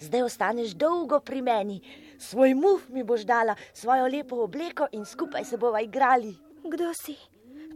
Zdaj 0.01 0.23
ostaneš 0.25 0.71
dolgo 0.73 1.19
pri 1.21 1.43
meni. 1.45 1.75
Svoj 2.17 2.55
muf 2.57 2.87
mi 2.89 3.05
boš 3.05 3.27
dala, 3.29 3.53
svojo 3.77 4.07
lepo 4.09 4.39
obleko 4.41 4.87
in 4.97 5.05
skupaj 5.05 5.45
se 5.45 5.59
bova 5.61 5.83
igrali. 5.85 6.33
Kdo 6.65 6.95
si? 6.97 7.13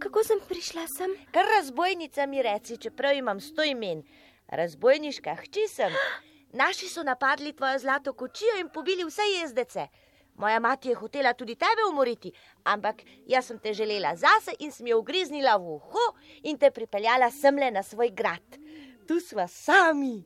Kako 0.01 0.25
sem 0.25 0.41
prišla 0.49 0.87
sem? 0.97 1.13
Kar 1.29 1.45
razbojnica 1.45 2.25
mi 2.27 2.41
reci, 2.43 2.81
čeprav 2.81 3.21
imam 3.21 3.41
sto 3.41 3.61
imen. 3.69 4.01
Razbojniška 4.49 5.35
hči 5.45 5.69
sem. 5.69 5.93
Naši 6.57 6.89
so 6.89 7.05
napadli 7.05 7.53
tvojo 7.53 7.85
zlato 7.85 8.17
kočijo 8.17 8.57
in 8.63 8.73
pobili 8.73 9.05
vse 9.05 9.29
jezdece. 9.43 9.91
Moja 10.39 10.61
mati 10.61 10.89
je 10.89 10.95
hotela 10.95 11.35
tudi 11.35 11.55
tebe 11.55 11.85
umoriti, 11.91 12.33
ampak 12.65 13.03
jaz 13.27 13.47
sem 13.47 13.59
te 13.59 13.75
želela 13.75 14.15
zase 14.17 14.57
in 14.59 14.73
sem 14.73 14.87
jo 14.87 15.03
ugriznila 15.03 15.57
v 15.59 15.77
uho 15.77 16.07
in 16.49 16.57
te 16.57 16.71
pripeljala 16.71 17.29
semle 17.31 17.71
na 17.71 17.83
svoj 17.83 18.15
grad. 18.15 18.57
Tu 19.09 19.21
smo 19.21 19.49
sami. 19.49 20.25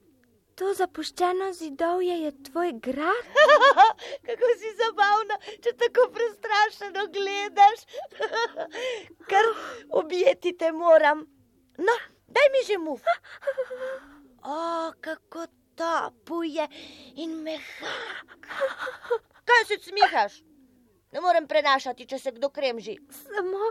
To 0.58 0.72
zapuščeno 0.74 1.52
zidovje 1.56 2.16
je 2.22 2.32
tvoj 2.48 2.72
grad? 2.86 3.28
Kako 4.26 4.48
si 4.58 4.72
zabavna, 4.80 5.38
če 5.64 5.72
tako 5.80 6.08
prestrašeno 6.16 7.06
gledaš. 7.14 7.84
Kar 9.30 9.48
objeti 10.02 10.52
te 10.58 10.72
moram. 10.72 11.22
No, 11.78 11.96
daj 12.26 12.50
mi 12.56 12.66
že 12.66 12.78
muf. 12.78 13.06
O, 14.42 14.90
kako 15.00 15.44
topuje 15.78 16.64
in 17.14 17.36
mehak. 17.46 18.48
Kaj 19.46 19.64
se 19.68 19.76
smihaš? 19.84 20.40
Ne 21.12 21.20
morem 21.22 21.46
prenašati, 21.46 22.08
če 22.10 22.18
se 22.18 22.32
kdo 22.34 22.50
kremži. 22.50 22.96
Samo, 23.20 23.70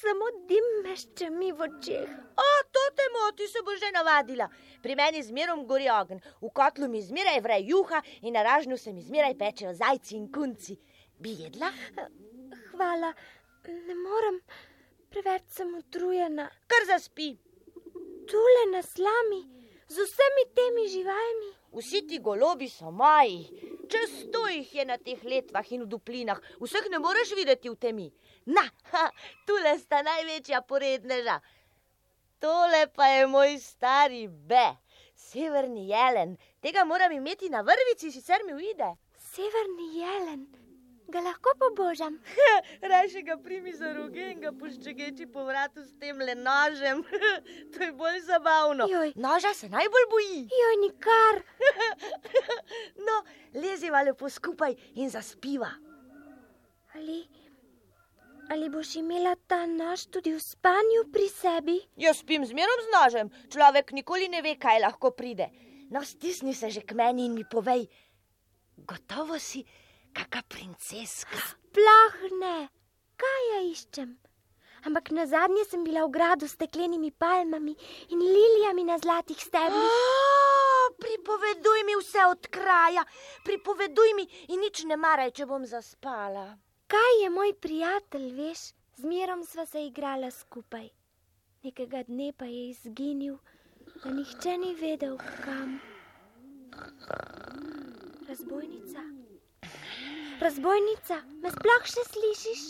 samo 0.00 0.28
dim 0.48 0.66
meščemi 0.84 1.50
v 1.52 1.66
očeh. 1.66 2.10
O, 2.38 2.46
to 2.72 2.84
te 2.96 3.06
moti, 3.16 3.48
se 3.48 3.62
bo 3.66 3.74
že 3.76 3.90
navadila. 3.94 4.48
Pri 4.82 4.94
meni 4.98 5.22
zmerom 5.22 5.66
gori 5.66 5.88
ogen, 5.90 6.22
v 6.42 6.50
kotlu 6.54 6.88
mi 6.88 7.02
zmeraj 7.02 7.40
vre 7.42 7.58
juha 7.66 8.02
in 8.22 8.34
na 8.34 8.42
ražnju 8.46 8.78
se 8.78 8.92
mi 8.92 9.02
zmeraj 9.02 9.34
pečejo 9.38 9.74
zajci 9.74 10.16
in 10.16 10.30
kunci. 10.32 10.78
Bi 11.18 11.34
jedla? 11.42 11.72
Hvala, 12.72 13.12
ne 13.66 13.94
morem, 13.98 14.40
preveč 15.10 15.48
sem 15.58 15.74
utrujena. 15.74 16.48
Kar 16.70 16.86
zaspi. 16.86 17.34
Tule 18.28 18.64
na 18.70 18.82
slami, 18.84 19.40
z 19.88 20.04
vsemi 20.04 20.44
temi 20.54 20.88
živalmi. 20.88 21.50
Vsi 21.72 22.06
ti 22.06 22.18
golobi 22.18 22.68
so 22.68 22.90
moji, 22.90 23.44
čez 23.88 24.12
sto 24.22 24.46
jih 24.48 24.74
je 24.74 24.84
na 24.84 24.96
teh 24.96 25.20
letvah 25.24 25.72
in 25.72 25.84
v 25.84 25.88
duplinah, 25.88 26.40
vseh 26.60 26.88
ne 26.92 27.00
moreš 27.00 27.34
videti 27.36 27.68
v 27.68 27.76
temi. 27.76 28.06
Na, 28.48 28.62
ha, 28.92 29.08
tule 29.46 29.74
sta 29.78 30.00
največja 30.02 30.62
poredneža. 30.64 31.40
Tole 32.40 32.86
pa 32.96 33.08
je 33.12 33.26
moj 33.28 33.58
stari 33.60 34.22
be, 34.28 34.68
severni 35.14 35.88
jelen. 35.90 36.36
Tega 36.64 36.84
moram 36.88 37.12
imeti 37.12 37.50
na 37.52 37.60
vrvici, 37.66 38.12
sicer 38.14 38.46
mi 38.46 38.54
uide. 38.54 38.94
Severni 39.34 39.88
jelen, 39.98 40.46
ga 41.12 41.20
lahko 41.26 41.52
pobožam. 41.60 42.16
Raje 42.92 43.22
ga 43.26 43.36
primi 43.36 43.74
za 43.76 43.92
roge 43.92 44.30
in 44.30 44.40
ga 44.40 44.52
poščegeči 44.52 45.26
po 45.32 45.44
vratu 45.44 45.84
s 45.84 45.92
tem 46.00 46.16
le 46.16 46.36
nožem. 46.38 47.02
to 47.74 47.82
je 47.84 47.92
bolj 47.92 48.22
zabavno. 48.30 48.86
Joj. 48.88 49.12
Noža 49.16 49.52
se 49.54 49.68
najbolj 49.68 50.08
boji. 50.14 50.40
Joj, 50.62 50.78
nikar. 50.86 51.42
no, 53.08 53.18
leziva 53.60 54.02
lepo 54.08 54.30
skupaj 54.30 54.78
in 54.94 55.12
zaspiva. 55.12 55.74
Ali, 56.94 57.26
ali 58.50 58.68
boš 58.68 58.96
imela 58.96 59.34
ta 59.46 59.66
nož 59.66 60.06
tudi 60.12 60.32
v 60.32 60.40
spanju 60.40 61.08
pri 61.12 61.28
sebi? 61.28 61.76
Jaz 61.96 62.22
spim 62.24 62.44
zmerom 62.44 62.80
z 62.84 62.88
nožem, 62.94 63.28
človek 63.52 63.92
nikoli 63.92 64.28
ne 64.28 64.42
ve, 64.42 64.56
kaj 64.56 64.80
lahko 64.80 65.10
pride. 65.10 65.50
No, 65.90 66.04
stisni 66.04 66.54
se 66.54 66.70
že 66.70 66.80
k 66.80 66.92
meni 66.92 67.26
in 67.26 67.34
mi 67.34 67.44
povej, 67.44 67.88
gotovo 68.76 69.38
si 69.38 69.64
kakšna 70.12 70.42
princeska. 70.48 71.36
Sploh 71.36 72.16
ne, 72.40 72.68
kaj 73.16 73.42
ja 73.52 73.60
iščem. 73.68 74.16
Ampak 74.86 75.10
na 75.10 75.26
zadnje 75.26 75.64
sem 75.66 75.82
bila 75.84 76.06
v 76.06 76.14
gradu 76.14 76.46
s 76.46 76.54
steklenimi 76.54 77.10
palmami 77.10 77.74
in 78.14 78.20
lilijami 78.22 78.84
na 78.84 78.98
zlatih 78.98 79.40
stebrih. 79.40 79.96
Pripoveduj 80.98 81.82
mi 81.84 81.94
vse 81.98 82.24
od 82.30 82.46
kraja, 82.46 83.04
pripoveduj 83.44 84.14
mi 84.14 84.24
in 84.48 84.62
nič 84.62 84.84
ne 84.86 84.96
maraj, 84.96 85.34
če 85.34 85.46
bom 85.46 85.66
zaspala. 85.66 86.67
Kaj 86.88 87.22
je 87.22 87.30
moj 87.30 87.52
prijatelj, 87.60 88.30
veš, 88.32 88.58
zmerom 88.96 89.44
sva 89.44 89.66
se 89.66 89.82
igrala 89.86 90.30
skupaj. 90.30 90.88
Nekega 91.62 92.02
dne 92.02 92.32
pa 92.32 92.44
je 92.44 92.62
izginil, 92.70 93.34
da 94.04 94.10
nihče 94.10 94.54
ni 94.58 94.74
vedel, 94.74 95.18
kam. 95.44 95.74
Razbojnica. 98.28 99.04
Razbojnica, 100.40 101.20
me 101.42 101.52
sploh 101.58 101.90
še 101.92 102.06
slišiš? 102.08 102.64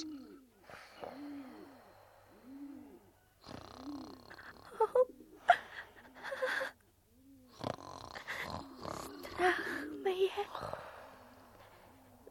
Strah 9.22 9.62
me 10.02 10.18
je. 10.24 10.88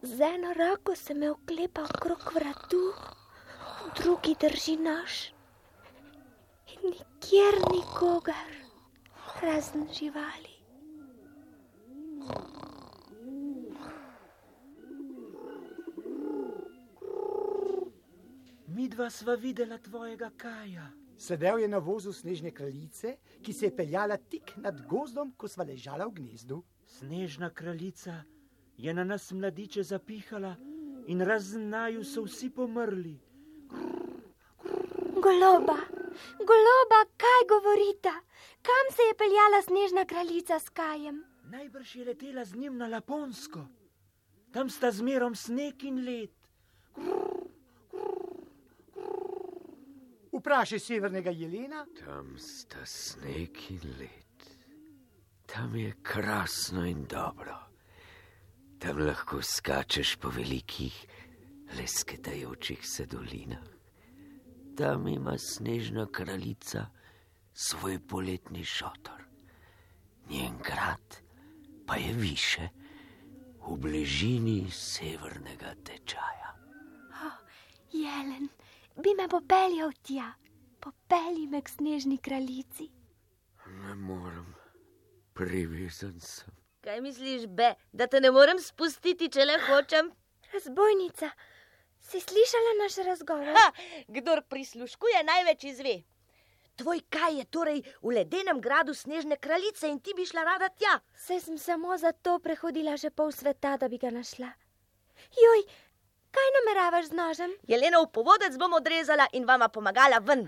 Z 0.02 0.22
eno 0.22 0.54
roko 0.54 0.96
se 0.96 1.14
me 1.14 1.32
oklepa 1.32 1.82
okrog 1.84 2.32
vratu, 2.36 2.94
drugi 3.98 4.36
drži 4.40 4.76
nož. 4.78 5.34
In 6.74 6.92
nikjer 6.92 7.56
nikogar, 7.72 8.52
razen 9.42 9.88
živali. 9.94 10.54
Midva 18.68 19.10
sva 19.10 19.34
videla 19.36 19.78
tvojega 19.78 20.30
kaja. 20.38 20.92
Sedel 21.18 21.58
je 21.60 21.68
na 21.68 21.78
vozu 21.78 22.14
snežne 22.14 22.52
kraljice, 22.52 23.18
ki 23.42 23.54
se 23.54 23.66
je 23.66 23.76
peljala 23.76 24.18
tik 24.18 24.54
nad 24.62 24.86
gozdom, 24.86 25.34
ko 25.38 25.48
sva 25.48 25.66
ležala 25.66 26.06
v 26.06 26.20
gnezdu. 26.22 26.64
Snežna 26.86 27.50
kraljica 27.50 28.22
je 28.78 28.94
na 28.94 29.04
nas 29.04 29.32
mladiče 29.32 29.84
zapihala 29.84 30.56
in 31.08 31.22
razen 31.22 31.70
naju 31.70 32.04
so 32.04 32.24
vsi 32.24 32.50
pomrli. 32.50 33.20
Goloba, 35.14 35.78
goloba, 36.50 37.00
kaj 37.18 37.42
govorita? 37.50 38.14
Kam 38.62 38.86
se 38.96 39.02
je 39.02 39.18
peljala 39.18 39.62
snežna 39.62 40.06
kraljica 40.06 40.60
s 40.60 40.70
kajem? 40.70 41.24
Najbrž 41.44 41.96
je 41.96 42.06
letela 42.06 42.46
z 42.46 42.56
njim 42.56 42.78
na 42.78 42.88
Laponsko. 42.88 43.66
Tam 44.52 44.70
sta 44.70 44.92
zmerom 44.92 45.36
sneg 45.36 45.84
in 45.84 46.06
led. 46.06 46.32
Vprašaj 50.32 50.80
severnega 50.80 51.30
jelena. 51.30 51.86
Tam 52.06 52.38
sta 52.38 52.86
sneg 52.86 53.58
in 53.70 53.82
led. 54.00 54.50
Tam 55.46 55.76
je 55.76 55.94
krasno 56.04 56.86
in 56.86 57.06
dobro. 57.06 57.67
Tam 58.80 59.00
lahko 59.02 59.42
skačeš 59.42 60.16
po 60.22 60.30
velikih, 60.30 60.94
lesketajočih 61.78 62.88
se 62.88 63.06
dolinah. 63.06 63.66
Tam 64.78 65.08
ima 65.08 65.38
snežna 65.38 66.06
kraljica 66.12 66.86
svoj 67.54 68.00
poletni 68.00 68.66
šotor. 68.66 69.24
Njen 70.30 70.58
grad 70.58 71.28
pa 71.88 71.96
je 71.96 72.14
više, 72.14 72.70
v 73.68 73.78
bližini 73.78 74.72
severnega 74.72 75.74
tečaja. 75.84 76.52
Oh, 77.24 77.40
jelen, 77.92 78.50
bi 78.96 79.16
me 79.18 79.28
popeljal 79.30 79.92
tja, 80.04 80.34
popelji 80.80 81.48
me 81.48 81.62
k 81.62 81.70
snežni 81.70 82.18
kraljici. 82.18 82.90
Ne 83.68 83.96
morem, 83.96 84.54
privezan 85.34 86.20
sem. 86.20 86.57
Kaj 86.88 87.02
misliš, 87.02 87.42
be, 87.52 87.74
da 87.92 88.06
te 88.08 88.20
ne 88.24 88.30
morem 88.32 88.60
spustiti, 88.64 89.28
če 89.28 89.44
le 89.44 89.58
hočem? 89.66 90.08
Razbojnica, 90.54 91.28
si 92.00 92.22
slišala 92.24 92.76
naš 92.80 92.96
razgovor? 93.04 93.50
Ha, 93.58 93.64
kdor 94.16 94.40
prisluškuje, 94.48 95.20
največ 95.28 95.66
izve. 95.68 95.96
Tvoj 96.80 97.02
kaj 97.12 97.36
je 97.42 97.46
torej 97.58 97.82
v 98.06 98.14
ledenem 98.16 98.62
gradu 98.64 98.96
snežne 98.96 99.36
kraljice 99.36 99.92
in 99.92 100.00
ti 100.00 100.16
bi 100.16 100.24
šla 100.30 100.46
rada 100.48 100.70
tja? 100.70 100.94
Se 101.26 101.42
sem 101.44 101.58
samo 101.60 101.98
zato 102.00 102.38
prehodila 102.40 102.96
že 102.96 103.12
pol 103.12 103.36
sveta, 103.36 103.76
da 103.76 103.92
bi 103.92 104.00
ga 104.00 104.14
našla. 104.20 104.54
Joj, 105.42 105.66
kaj 106.32 106.56
nameravaš 106.60 107.12
z 107.12 107.20
nožem? 107.20 107.58
Jelenov 107.68 108.14
povodec 108.16 108.56
bom 108.56 108.80
odrezala 108.80 109.28
in 109.34 109.44
vama 109.44 109.68
pomagala 109.68 110.24
ven. 110.24 110.48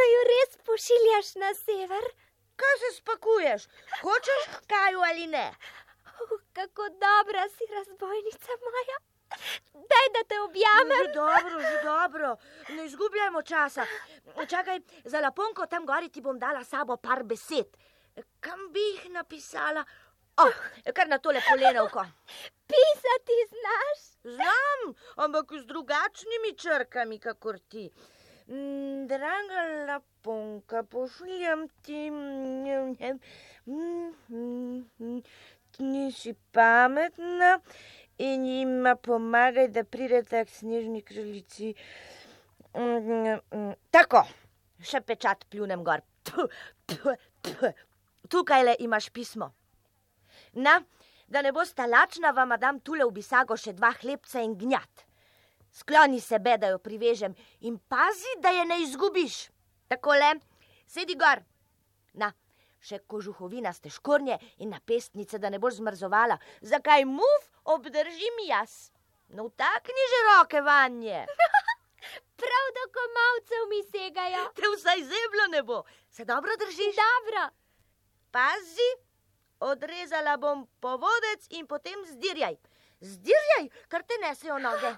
Naj 0.00 0.10
jo 0.16 0.26
res 0.32 0.58
pošiljaš 0.64 1.36
na 1.44 1.52
sever? 1.60 2.12
Kaj 2.60 2.74
se 2.82 2.96
spakuješ? 2.96 3.62
Hočeš 4.02 4.42
kaju 4.72 5.00
ali 5.10 5.26
ne? 5.26 5.46
Oh, 6.20 6.40
kako 6.52 6.88
dobra 6.88 7.48
si 7.48 7.64
razbojnica 7.74 8.52
moja. 8.66 8.98
Daj, 9.72 10.06
da 10.14 10.22
te 10.28 10.40
objamem. 10.40 11.06
Že 11.06 11.12
dobro, 11.14 11.60
že 11.60 11.82
dobro. 11.84 12.36
Ne 12.68 12.86
izgubljajmo 12.86 13.42
časa. 13.42 13.86
Čakaj, 14.48 14.80
za 15.04 15.20
laponko 15.20 15.66
tam 15.66 15.86
gori 15.86 16.08
ti 16.08 16.20
bom 16.20 16.38
dala 16.38 16.64
sabo 16.64 16.96
par 16.96 17.22
besed. 17.22 17.76
Kam 18.40 18.72
bi 18.72 18.80
jih 18.80 19.10
napisala? 19.10 19.84
Oh, 20.36 20.54
kar 20.94 21.08
na 21.08 21.18
tole 21.18 21.40
polenovko. 21.48 22.04
Pisati 22.66 23.36
znaš? 23.48 23.98
Znam, 24.34 24.94
ampak 25.16 25.52
z 25.62 25.66
drugačnimi 25.66 26.56
črkami, 26.56 27.18
kakor 27.18 27.58
ti. 27.58 27.90
Draga 28.50 29.62
laponka, 29.86 30.82
pošiljam 30.82 31.68
ti. 31.82 32.10
Nisi 35.78 36.34
pametna 36.52 37.60
in 38.18 38.46
jima 38.46 38.96
pomagaj, 38.96 39.68
da 39.68 39.84
pridete 39.84 40.44
k 40.44 40.50
snežni 40.50 41.02
kraljici. 41.06 41.74
Tako, 43.90 44.24
še 44.82 45.00
pečat 45.06 45.46
pljunem 45.50 45.84
gor. 45.86 46.02
Tukaj 48.34 48.66
le 48.66 48.74
imaš 48.82 49.08
pismo. 49.14 49.52
Na, 50.58 50.80
da 51.28 51.42
ne 51.46 51.54
boste 51.54 51.86
lačna, 51.86 52.34
vam 52.34 52.58
dam 52.58 52.82
tule 52.82 53.06
v 53.06 53.14
bisago 53.20 53.54
še 53.56 53.76
dva 53.78 53.94
hlebca 54.02 54.42
in 54.42 54.58
gnjat. 54.58 55.06
Skloni 55.72 56.20
sebe, 56.20 56.56
da 56.58 56.72
jo 56.72 56.78
privežem 56.78 57.34
in 57.60 57.78
pazi, 57.88 58.36
da 58.42 58.50
je 58.50 58.64
ne 58.66 58.80
izgubiš. 58.82 59.48
Takole, 59.88 60.34
sedi 60.86 61.14
gor. 61.18 61.42
Na, 62.14 62.32
še 62.82 62.98
kožuhovina 63.06 63.72
ste 63.72 63.90
škornje 63.90 64.38
in 64.58 64.72
napestnice, 64.74 65.38
da 65.38 65.50
ne 65.50 65.60
boš 65.62 65.78
zmrzovala. 65.78 66.38
Zakaj 66.60 67.06
muf 67.06 67.50
obdržim 67.64 68.42
jaz? 68.48 68.90
No, 69.30 69.48
takni 69.48 70.06
že 70.12 70.20
roke 70.30 70.62
vanje. 70.66 71.24
Prav 72.40 72.66
do 72.74 72.84
komalcev 72.96 73.68
mi 73.70 73.82
segajo. 73.86 74.48
Te 74.56 74.70
vsaj 74.74 75.04
zeblo 75.06 75.46
ne 75.52 75.62
bo. 75.62 75.82
Se 76.10 76.24
dobro 76.24 76.56
držiš? 76.58 76.96
Dobro. 76.96 77.44
Pazi, 78.30 78.88
odrezala 79.60 80.36
bom 80.36 80.66
povodec 80.80 81.46
in 81.50 81.66
potem 81.66 82.02
zdirjaj. 82.10 82.56
Zdirjaj, 83.00 83.68
kar 83.88 84.02
te 84.02 84.18
nesejo 84.24 84.58
noge. 84.58 84.94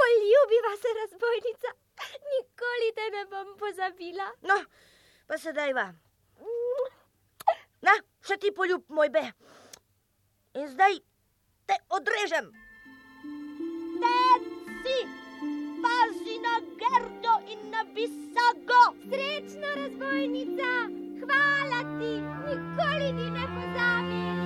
Poljubiva 0.00 0.72
se 0.82 0.94
razbojnica. 1.00 1.74
Nikoli 2.32 2.92
te 2.94 3.10
ne 3.16 3.24
bom 3.30 3.56
pozabila. 3.58 4.28
No, 4.42 4.58
pa 5.26 5.38
sedaj 5.38 5.74
va. 5.78 5.88
Na, 7.82 7.94
še 8.26 8.38
ti 8.42 8.52
poljub, 8.54 8.84
moj 8.90 9.10
be. 9.14 9.24
In 10.58 10.66
zdaj 10.74 10.98
te 11.68 11.76
odrežem. 11.98 12.50
Teci, 14.02 14.96
pazi 15.84 16.38
na 16.46 16.56
grdo 16.80 17.36
in 17.54 17.68
na 17.74 17.84
bisago. 17.94 18.82
Srečno, 19.10 19.74
razbojnica, 19.82 20.72
hvala 21.22 21.80
ti, 21.98 22.12
nikoli 22.48 23.14
ti 23.20 23.30
ne 23.36 23.46
pozabim. 23.54 24.37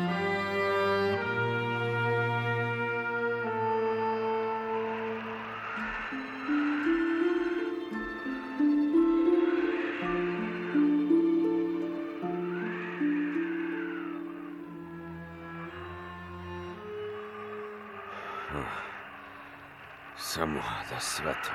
Da 20.92 21.00
svetu. 21.00 21.50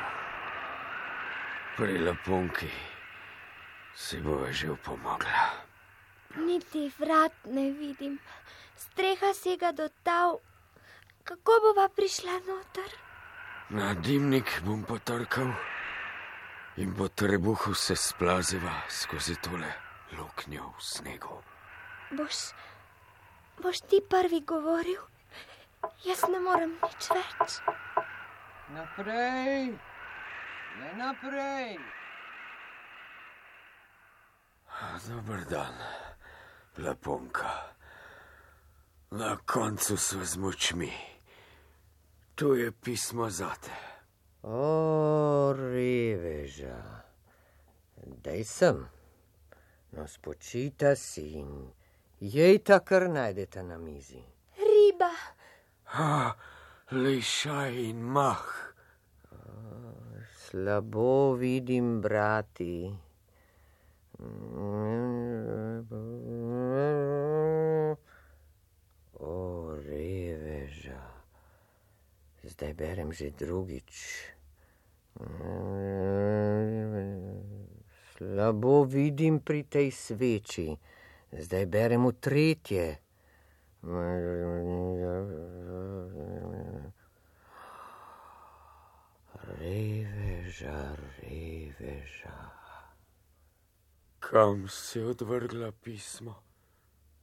Pri 1.77 1.97
lapunki 2.01 2.69
si 3.93 4.17
bo 4.17 4.49
že 4.49 4.71
upomogla. 4.73 5.61
Niti 6.41 6.89
vrat 6.97 7.45
ne 7.45 7.69
vidim, 7.71 8.17
streha 8.73 9.33
sega 9.37 9.71
do 9.71 9.89
tav. 10.03 10.41
Kako 11.23 11.51
bova 11.61 11.85
prišla 11.89 12.41
noter? 12.49 12.89
Na 13.69 13.93
dimnik 13.93 14.61
bom 14.65 14.81
potrkal 14.83 15.53
in 16.77 16.97
po 16.97 17.07
trebuhu 17.07 17.73
se 17.73 17.95
splaziva 17.95 18.73
skozi 18.89 19.35
tole 19.37 19.69
luknjo 20.17 20.73
v 20.77 20.81
snegu. 20.81 21.37
Boš, 22.09 22.57
boš 23.61 23.85
ti 23.85 24.01
prvi 24.01 24.41
govoril? 24.41 25.01
Jaz 26.05 26.25
ne 26.25 26.39
morem 26.41 26.73
nič 26.81 27.11
več. 27.13 27.61
Naprej, 28.69 29.79
ne 30.79 30.89
naprej. 30.97 31.77
Dober 35.07 35.45
dan, 35.45 35.73
leponka. 36.77 37.51
Na 39.11 39.37
koncu 39.45 39.97
smo 39.97 40.25
z 40.25 40.37
močmi. 40.37 40.91
Tu 42.35 42.55
je 42.55 42.71
pismo 42.71 43.29
zate. 43.29 43.71
O, 44.43 45.53
reveža, 45.55 47.03
daj 48.23 48.43
sem. 48.43 48.83
No, 49.91 50.07
spočita 50.07 50.95
si 50.95 51.39
in 51.39 51.71
jej 52.19 52.59
ta, 52.59 52.79
kar 52.79 53.07
najdete 53.09 53.63
na 53.63 53.77
mizi. 53.77 54.19
Riba. 54.59 55.11
Ha, 55.83 56.35
lišaj 56.91 57.89
in 57.89 57.99
mah. 57.99 58.43
Slabo 60.35 61.35
vidim, 61.35 62.01
brati. 62.01 62.95
O, 69.19 69.75
reveža, 69.83 71.03
zdaj 72.43 72.73
berem 72.73 73.11
že 73.11 73.35
drugič. 73.35 73.91
Slabo 78.15 78.87
vidim 78.87 79.43
pri 79.43 79.67
tej 79.67 79.91
sveči, 79.91 80.71
zdaj 81.35 81.65
berem 81.67 82.07
v 82.07 82.15
tretje. 82.15 82.87
Reveža, 89.47 90.91
reveža. 91.23 92.35
Kam 94.19 94.67
si 94.67 94.99
odvrgla 94.99 95.71
pismo? 95.71 96.35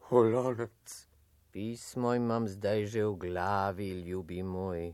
Holonec. 0.09 1.09
Pismo 1.53 2.15
imam 2.17 2.49
zdaj 2.49 2.87
že 2.87 3.05
v 3.05 3.17
glavi, 3.29 3.91
ljubi 4.09 4.41
moj. 4.43 4.89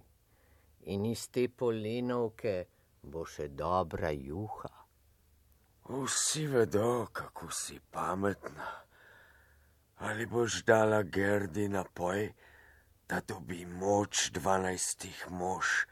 In 0.90 1.06
iz 1.06 1.28
te 1.30 1.46
polenovke 1.46 2.66
bo 3.06 3.22
še 3.22 3.46
dobra 3.54 4.10
juha. 4.10 4.72
Vsi 5.86 6.44
vedo, 6.50 7.06
kako 7.12 7.46
si 7.54 7.78
pametna. 7.78 8.66
Ali 10.02 10.26
boš 10.26 10.64
dala 10.66 11.02
Gerdi 11.06 11.68
napoj, 11.70 12.26
da 13.06 13.22
dobi 13.22 13.62
moč 13.70 14.34
dvanajstih 14.34 15.30
mož 15.30 15.86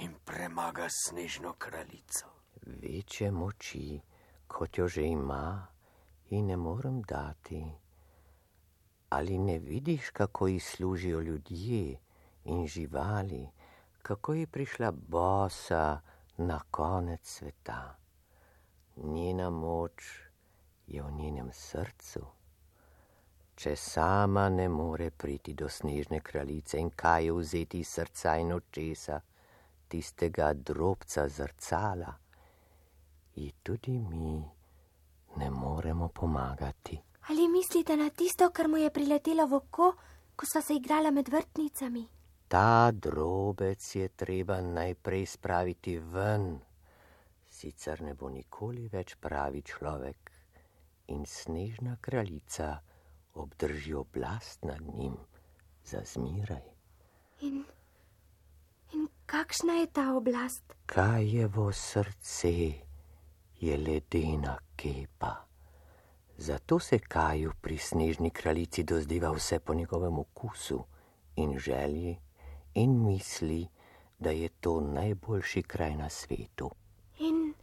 in 0.00 0.14
premaga 0.24 0.86
snežno 0.88 1.52
kraljico? 1.58 2.26
Večje 2.66 3.30
moči, 3.30 4.00
kot 4.46 4.78
jo 4.78 4.88
že 4.88 5.02
ima, 5.02 5.66
in 6.30 6.46
ne 6.46 6.56
morem 6.56 7.02
dati. 7.02 7.64
Ali 9.10 9.38
ne 9.38 9.58
vidiš, 9.58 10.10
kako 10.10 10.46
ji 10.46 10.60
služijo 10.60 11.20
ljudje 11.20 11.98
in 12.44 12.66
živali, 12.66 13.48
kako 14.02 14.34
je 14.34 14.46
prišla 14.46 14.92
bosa 14.92 16.00
na 16.36 16.60
konec 16.70 17.20
sveta. 17.28 17.96
Njena 18.96 19.50
moč 19.50 20.04
je 20.86 21.02
v 21.02 21.10
njenem 21.12 21.50
srcu. 21.52 22.20
Če 23.54 23.76
sama 23.76 24.48
ne 24.48 24.68
more 24.68 25.10
priti 25.10 25.54
do 25.54 25.68
snežne 25.68 26.20
kraljice 26.20 26.78
in 26.78 26.90
kaj 26.90 27.24
je 27.24 27.32
vzeti 27.32 27.80
iz 27.80 27.88
srca 27.88 28.36
in 28.36 28.52
očesa, 28.52 29.20
tistega 29.90 30.52
drobca 30.54 31.26
zrcala, 31.28 32.14
ji 33.34 33.50
tudi 33.62 33.98
mi 33.98 34.38
ne 35.36 35.50
moremo 35.50 36.08
pomagati. 36.08 36.98
Ali 37.28 37.48
mislite 37.48 37.96
na 37.96 38.10
tisto, 38.10 38.50
kar 38.50 38.68
mu 38.68 38.76
je 38.76 38.90
priletelo 38.90 39.46
v 39.46 39.54
oko, 39.54 39.92
ko 40.36 40.46
sva 40.46 40.62
se 40.62 40.74
igrala 40.74 41.10
med 41.10 41.28
vrtnicami? 41.28 42.06
Ta 42.48 42.90
drobec 42.90 43.94
je 43.94 44.08
treba 44.08 44.60
najprej 44.60 45.26
spraviti 45.26 45.98
ven, 45.98 46.58
sicer 47.46 48.02
ne 48.02 48.14
bo 48.14 48.30
nikoli 48.30 48.88
več 48.90 49.14
pravi 49.20 49.62
človek 49.62 50.30
in 51.14 51.26
snežna 51.26 51.96
kraljica 52.00 52.78
obdrži 53.34 53.94
oblast 53.94 54.64
nad 54.64 54.82
njim 54.82 55.16
za 55.84 56.02
zmiraj. 56.04 56.66
In, 57.40 57.64
kakšna 59.30 59.72
je 59.72 59.86
ta 59.86 60.10
oblast? 60.18 60.74
Kaj 60.90 61.22
je 61.22 61.46
v 61.46 61.70
srce, 61.72 62.54
je 63.60 63.74
ledena 63.78 64.58
kepa. 64.76 65.46
Zato 66.36 66.78
se 66.78 66.98
Kaju 66.98 67.52
pri 67.60 67.78
snežni 67.78 68.30
kraljici 68.30 68.82
dozdiva 68.82 69.30
vse 69.30 69.60
po 69.60 69.74
njegovem 69.74 70.18
okusu 70.18 70.80
in 71.36 71.58
želji 71.58 72.16
in 72.74 73.04
misli, 73.04 73.68
da 74.18 74.30
je 74.30 74.48
to 74.48 74.80
najboljši 74.80 75.62
kraj 75.62 75.96
na 75.96 76.08
svetu. 76.08 76.70
In 77.18 77.54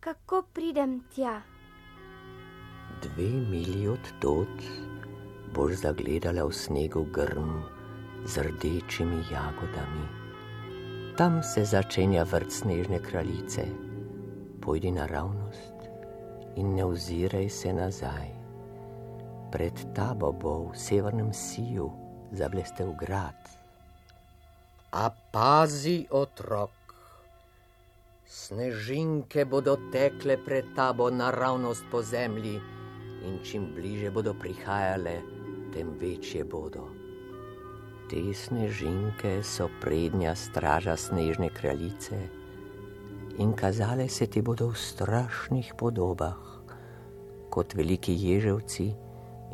kako 0.00 0.42
pridem 0.52 1.00
tja? 1.14 1.40
Dve 3.02 3.30
milji 3.30 3.88
od 3.88 4.12
tod 4.20 4.62
boš 5.54 5.72
zagledala 5.72 6.44
v 6.44 6.52
snegu 6.52 7.06
grm 7.12 7.60
z 8.24 8.42
rdečimi 8.42 9.24
jagodami. 9.32 10.15
Tam 11.16 11.42
se 11.42 11.64
začenja 11.64 12.26
vrt 12.28 12.52
snežne 12.52 12.98
kraljice. 13.00 13.62
Pojdi 14.60 14.90
naravnost 14.92 15.86
in 16.60 16.74
ne 16.76 16.84
oziraj 16.84 17.48
se 17.48 17.72
nazaj. 17.72 18.28
Pred 19.52 19.80
tabo 19.96 20.32
bo 20.32 20.52
v 20.68 20.76
severnem 20.76 21.32
siju 21.32 21.88
zablestev 22.36 22.92
grad. 23.00 23.48
A 24.92 25.08
pazi, 25.32 26.04
otrok, 26.10 26.92
snežinke 28.28 29.48
bodo 29.48 29.78
tekle 29.92 30.36
pred 30.36 30.68
tabo 30.76 31.08
naravnost 31.10 31.88
po 31.90 32.02
zemlji 32.02 32.60
in 33.24 33.40
čim 33.40 33.72
bliže 33.72 34.12
bodo 34.12 34.36
prihajale, 34.36 35.16
tem 35.72 35.96
večje 35.96 36.44
bodo. 36.44 36.95
Te 38.06 38.20
snežinke 38.30 39.42
so 39.42 39.66
prednja 39.82 40.34
straža 40.38 40.94
snežne 40.96 41.48
kraljice 41.50 42.18
in 43.38 43.50
kazale 43.52 44.08
se 44.08 44.26
ti 44.30 44.42
bodo 44.42 44.68
v 44.70 44.78
strašnih 44.78 45.74
podobah, 45.74 46.38
kot 47.50 47.74
veliki 47.74 48.14
ježevci 48.14 48.86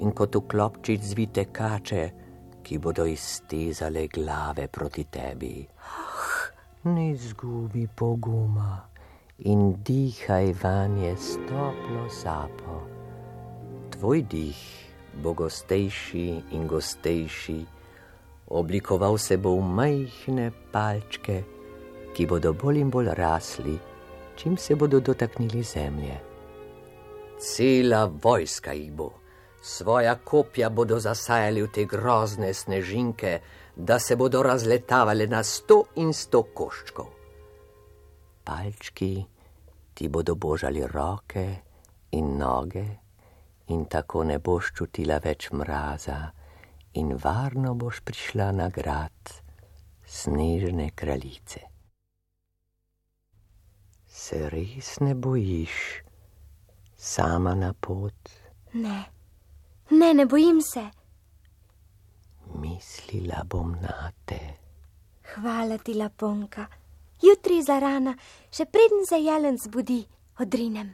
in 0.04 0.12
kot 0.12 0.36
v 0.36 0.44
klopčič 0.52 1.00
zvite 1.00 1.48
kače, 1.48 2.04
ki 2.62 2.78
bodo 2.78 3.08
iztezale 3.08 4.04
glave 4.12 4.68
proti 4.68 5.08
tebi. 5.08 5.66
Ne 6.84 7.10
izgubi 7.16 7.88
poguma 7.88 8.84
in 9.48 9.80
dihaj 9.80 10.52
vanje 10.62 11.16
s 11.16 11.40
toplo 11.48 12.04
sapo. 12.12 12.84
Tvoj 13.96 14.22
dih 14.28 14.60
bo 15.24 15.32
gostejši 15.32 16.52
in 16.52 16.68
gostejši, 16.68 17.81
oblikoval 18.52 19.18
se 19.18 19.36
bo 19.36 19.56
v 19.56 19.64
majhne 19.64 20.52
palčke, 20.72 21.42
ki 22.12 22.26
bodo 22.28 22.52
bolj 22.52 22.82
in 22.84 22.90
bolj 22.92 23.08
rasli, 23.16 23.78
čim 24.36 24.56
se 24.56 24.76
bodo 24.76 25.00
dotaknili 25.00 25.62
zemlje. 25.62 26.20
Cela 27.40 28.04
vojska 28.04 28.72
jih 28.72 28.92
bo, 28.92 29.10
svoja 29.62 30.14
kopja 30.14 30.70
bodo 30.70 31.00
zasajali 31.00 31.62
v 31.62 31.72
te 31.72 31.84
grozne 31.84 32.52
snežinke, 32.54 33.40
da 33.76 33.98
se 33.98 34.16
bodo 34.16 34.42
razletavali 34.42 35.26
na 35.26 35.42
sto 35.42 35.84
in 35.96 36.12
sto 36.12 36.42
koščkov. 36.42 37.08
Palčki 38.44 39.24
ti 39.94 40.08
bodo 40.08 40.34
božali 40.34 40.84
roke 40.86 41.46
in 42.12 42.36
noge, 42.38 42.84
in 43.68 43.84
tako 43.84 44.24
ne 44.24 44.38
boš 44.38 44.72
čutila 44.76 45.18
več 45.24 45.50
mraza, 45.52 46.41
in 46.94 47.16
varno 47.24 47.74
boš 47.74 48.00
prišla 48.00 48.52
na 48.52 48.68
grad 48.68 49.36
snežne 50.06 50.90
kraljice 50.94 51.72
se 54.22 54.48
res 54.50 55.00
ne 55.00 55.14
bojiš 55.14 55.76
sama 56.96 57.54
na 57.54 57.72
pot? 57.72 58.30
Ne, 58.72 58.98
ne, 59.90 60.14
ne 60.14 60.26
bojim 60.26 60.60
se. 60.62 60.84
Mislila 62.62 63.42
bom 63.44 63.72
na 63.82 64.12
te. 64.24 64.40
Hvala 65.34 65.78
ti, 65.78 65.94
Laponka. 65.94 66.66
Jutri 67.22 67.62
za 67.62 67.78
rana, 67.80 68.14
še 68.52 68.66
preden 68.68 69.06
se 69.08 69.18
jelen 69.22 69.58
zbudi, 69.58 70.02
odrinem. 70.38 70.92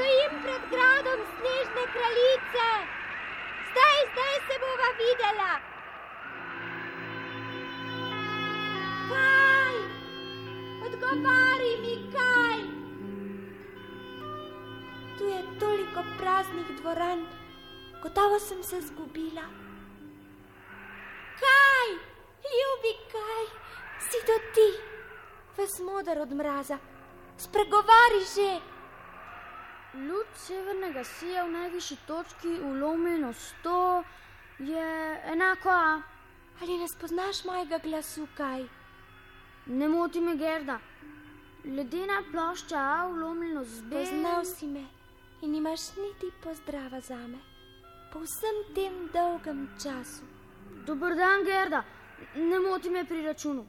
Stojim 0.00 0.42
pred 0.42 0.62
gradom 0.70 1.20
snežne 1.36 1.82
kraljice. 1.94 2.68
Zdaj, 3.70 3.98
zdaj 4.12 4.36
se 4.46 4.56
bova 4.62 4.88
videla. 5.00 5.52
Kaj? 9.10 9.76
Odgovari 10.86 11.72
mi 11.82 11.96
kaj. 12.14 12.58
Tu 15.18 15.24
je 15.24 15.42
toliko 15.60 16.04
praznih 16.18 16.72
dvoran, 16.80 17.26
gotovo 18.02 18.38
sem 18.38 18.62
se 18.62 18.80
zgubila. 18.80 19.44
Kaj, 21.44 21.88
ljubi 22.56 22.96
kaj, 23.12 23.44
si 24.08 24.26
to 24.26 24.38
ti? 24.54 24.68
ves 25.56 25.78
moder 25.78 26.20
od 26.20 26.32
mraza. 26.32 26.78
Spregovari 27.36 28.24
že! 28.36 28.69
Luč 29.94 30.26
severnega 30.34 31.04
sija 31.04 31.44
v 31.44 31.50
najvišji 31.50 31.96
točki, 32.06 32.48
ulomljeno 32.62 33.32
sto, 33.32 34.04
je 34.58 35.22
enako 35.32 35.68
A. 35.68 36.02
Ali 36.62 36.78
ne 36.78 36.86
spoznaš 36.88 37.44
mojega 37.44 37.78
glasu, 37.78 38.28
kaj? 38.36 38.64
Ne 39.66 39.88
moti 39.88 40.20
me, 40.20 40.36
Gerda. 40.36 40.78
Ledena 41.64 42.22
plošča 42.30 42.78
A, 42.78 43.08
ulomljeno 43.08 43.64
z 43.64 43.82
B. 43.82 43.96
Poznal 43.96 44.44
si 44.44 44.66
me 44.66 44.84
in 45.42 45.54
imaš 45.54 45.80
niti 45.96 46.30
pozdrava 46.42 47.00
za 47.00 47.16
me. 47.26 47.38
Po 48.12 48.20
vsem 48.20 48.74
tem 48.74 49.08
dolgem 49.12 49.68
času. 49.82 50.22
Dobr 50.86 51.14
dan, 51.14 51.44
Gerda. 51.44 51.84
Ne 52.36 52.60
moti 52.60 52.90
me 52.90 53.04
pri 53.04 53.22
računu. 53.22 53.66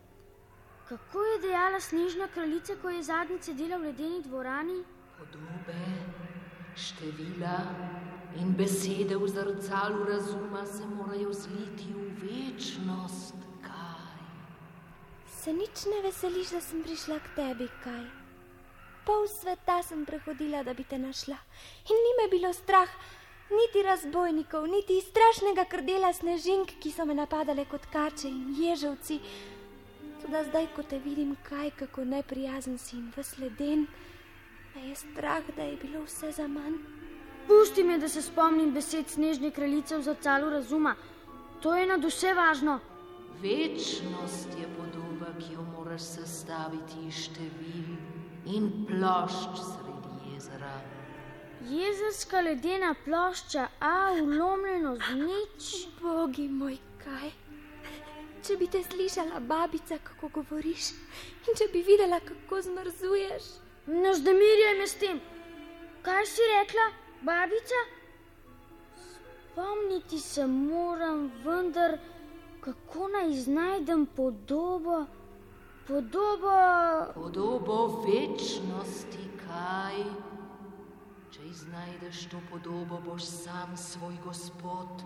Kako 0.90 1.24
je 1.24 1.42
dejala 1.42 1.80
snežna 1.80 2.28
kraljica, 2.28 2.76
ko 2.82 2.90
je 2.90 3.04
zadnjič 3.04 3.44
sedela 3.44 3.78
v 3.78 3.82
ledeni 3.82 4.22
dvorani? 4.22 4.84
Podobe, 5.22 5.78
števila 6.74 7.62
in 8.42 8.56
besede 8.58 9.14
v 9.14 9.28
zrcalu 9.30 10.06
razuma 10.10 10.66
se 10.66 10.82
morajo 10.86 11.34
zliti 11.34 11.94
v 11.94 12.10
večnost. 12.26 13.38
Kaj? 13.62 14.18
Se 15.30 15.54
nič 15.54 15.86
ne 15.86 16.02
veseliš, 16.02 16.56
da 16.58 16.62
sem 16.62 16.82
prišla 16.82 17.20
k 17.22 17.36
tebi, 17.38 17.70
kaj? 17.84 18.02
Pol 19.06 19.30
sveta 19.30 19.84
sem 19.86 20.10
prehodila, 20.10 20.64
da 20.66 20.74
bi 20.74 20.90
te 20.90 20.98
našla. 20.98 21.38
In 21.86 22.02
ni 22.02 22.12
me 22.18 22.26
bilo 22.34 22.50
strah, 22.54 22.90
niti 23.54 23.86
razbojnikov, 23.86 24.66
niti 24.66 24.98
strašnega 25.06 25.70
krdela 25.70 26.10
snežink, 26.18 26.80
ki 26.82 26.90
so 26.90 27.06
me 27.06 27.14
napadale 27.14 27.70
kot 27.70 27.86
kače 27.94 28.26
in 28.26 28.56
ježevci 28.58 29.22
Toda 30.22 30.44
zdaj, 30.44 30.68
ko 30.76 30.84
te 30.84 31.00
vidim, 31.02 31.34
kaj 31.50 31.72
kako 31.80 32.04
neprijazen 32.06 32.78
si 32.78 32.96
in 32.96 33.08
vesleden, 33.16 33.88
me 34.76 34.88
je 34.90 34.96
strah, 34.96 35.44
da 35.56 35.62
je 35.62 35.78
bilo 35.78 36.04
vse 36.04 36.32
za 36.32 36.48
manj. 36.48 36.78
Pusti 37.48 37.84
me, 37.84 37.98
da 37.98 38.10
se 38.10 38.22
spomnim 38.22 38.72
besed 38.74 39.10
snežne 39.10 39.52
kraljice 39.52 39.98
v 39.98 40.02
zacalu 40.02 40.50
razuma. 40.50 40.96
To 41.62 41.76
je 41.76 41.88
nad 41.88 42.04
vse 42.04 42.34
važno. 42.34 42.80
Večnost 43.42 44.50
je 44.60 44.68
podoba, 44.78 45.34
ki 45.40 45.54
jo 45.54 45.62
moraš 45.62 46.02
sestaviti 46.02 47.08
iz 47.08 47.14
števil 47.14 47.96
in 48.46 48.72
plošč 48.88 49.62
sredi 49.66 50.34
jezera. 50.34 50.76
Jezerska 51.70 52.42
ledena 52.42 52.96
plošča, 53.06 53.68
a 53.80 54.14
ulomljeno 54.22 54.96
z 54.96 55.16
nič. 55.16 55.88
Bogi 56.02 56.48
moj, 56.50 56.78
kaj? 57.04 57.32
Če 58.42 58.58
bi 58.58 58.68
te 58.68 58.84
slišala, 58.84 59.40
babica, 59.40 59.98
kako 60.04 60.30
govoriš, 60.40 60.94
in 61.48 61.58
če 61.58 61.70
bi 61.74 61.84
videla, 61.86 62.20
kako 62.20 62.62
zmrzuješ. 62.62 63.52
Ne 63.92 64.12
vzdemirjaj 64.12 64.78
me 64.80 64.88
s 64.88 64.96
tem. 64.96 65.20
Kaj 66.02 66.26
si 66.26 66.46
rekla, 66.56 66.86
babica? 67.22 67.80
Spomniti 69.52 70.20
se 70.20 70.46
moram, 70.48 71.32
vendar 71.44 71.98
kako 72.62 73.08
naj 73.08 73.34
znajdem 73.34 74.06
podobo, 74.06 75.06
podobo. 75.88 76.56
Podobo 77.14 78.04
večnosti, 78.08 79.28
kaj? 79.44 79.98
Če 81.32 81.42
iznajdeš 81.50 82.30
to 82.32 82.40
podobo, 82.52 83.02
boš 83.06 83.26
sam 83.26 83.78
svoj 83.78 84.16
gospod 84.24 85.04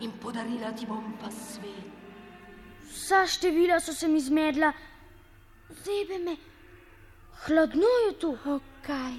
in 0.00 0.12
podarila 0.22 0.70
ti 0.72 0.86
bom 0.86 1.12
pa 1.20 1.30
svet. 1.30 1.90
Vsa 2.90 3.26
števila 3.26 3.80
so 3.80 3.92
se 3.92 4.08
mi 4.08 4.20
zmedla, 4.20 4.72
zebe 5.68 6.18
me, 6.18 6.36
hladno 7.46 7.90
je 8.06 8.18
tu. 8.18 8.30
Okaj, 8.56 9.16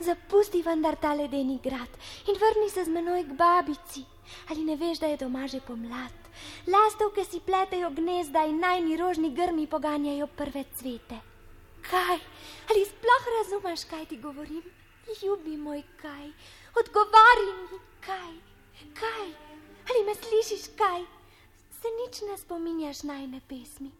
zapusti 0.00 0.62
vendar 0.62 0.96
ta 0.96 1.14
ledeni 1.14 1.58
grad 1.62 1.92
in 2.28 2.34
vrni 2.34 2.70
se 2.70 2.84
z 2.84 2.88
menoj 2.88 3.24
k 3.24 3.32
babici. 3.32 4.04
Ali 4.50 4.64
ne 4.64 4.76
veš, 4.76 4.98
da 4.98 5.06
je 5.06 5.16
doma 5.16 5.46
že 5.46 5.60
pomlad? 5.60 6.12
Lastovke 6.66 7.24
si 7.24 7.40
pletejo 7.40 7.90
gnezda 7.90 8.44
in 8.46 8.60
najni 8.60 8.96
rožni 8.96 9.30
grmi 9.34 9.66
poganjajo 9.66 10.26
prve 10.26 10.64
cvete. 10.76 11.18
Kaj, 11.90 12.18
ali 12.70 12.84
sploh 12.84 13.24
razumeš, 13.38 13.84
kaj 13.84 14.06
ti 14.06 14.16
govorim? 14.16 14.62
Ljubi 15.22 15.56
moj 15.56 15.82
kaj, 16.02 16.26
odgovari 16.80 17.48
mi 17.70 17.78
kaj, 18.04 18.34
kaj, 19.00 19.28
ali 19.88 20.04
me 20.04 20.14
slišiš 20.14 20.68
kaj? 20.76 21.00
Se 21.80 21.88
nič 22.00 22.20
ne 22.28 22.36
spominjaš 22.38 23.02
najne 23.02 23.40
pesmi. 23.48 23.90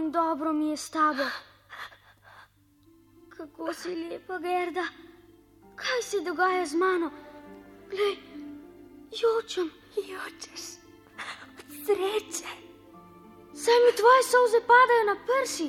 In 0.10 0.14
dobro 0.14 0.53
mi 0.53 0.70
je 0.70 0.78
s 0.78 0.89
tabo. 0.89 1.24
Kako 3.30 3.74
si 3.74 3.95
lepa, 3.95 4.38
Gerda. 4.38 4.86
Kaj 5.76 6.01
se 6.01 6.22
dogaja 6.22 6.66
z 6.66 6.74
mano? 6.74 7.12
Glej, 7.89 8.18
jočem. 9.12 9.70
Jočeš 9.95 10.66
od 11.45 11.86
sreče. 11.86 12.49
Saj 13.53 13.78
mi 13.86 13.91
tvoje 13.99 14.24
solze 14.32 14.60
padajo 14.72 15.03
na 15.05 15.16
prsi, 15.28 15.68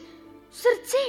v 0.51 0.55
srce. 0.55 1.05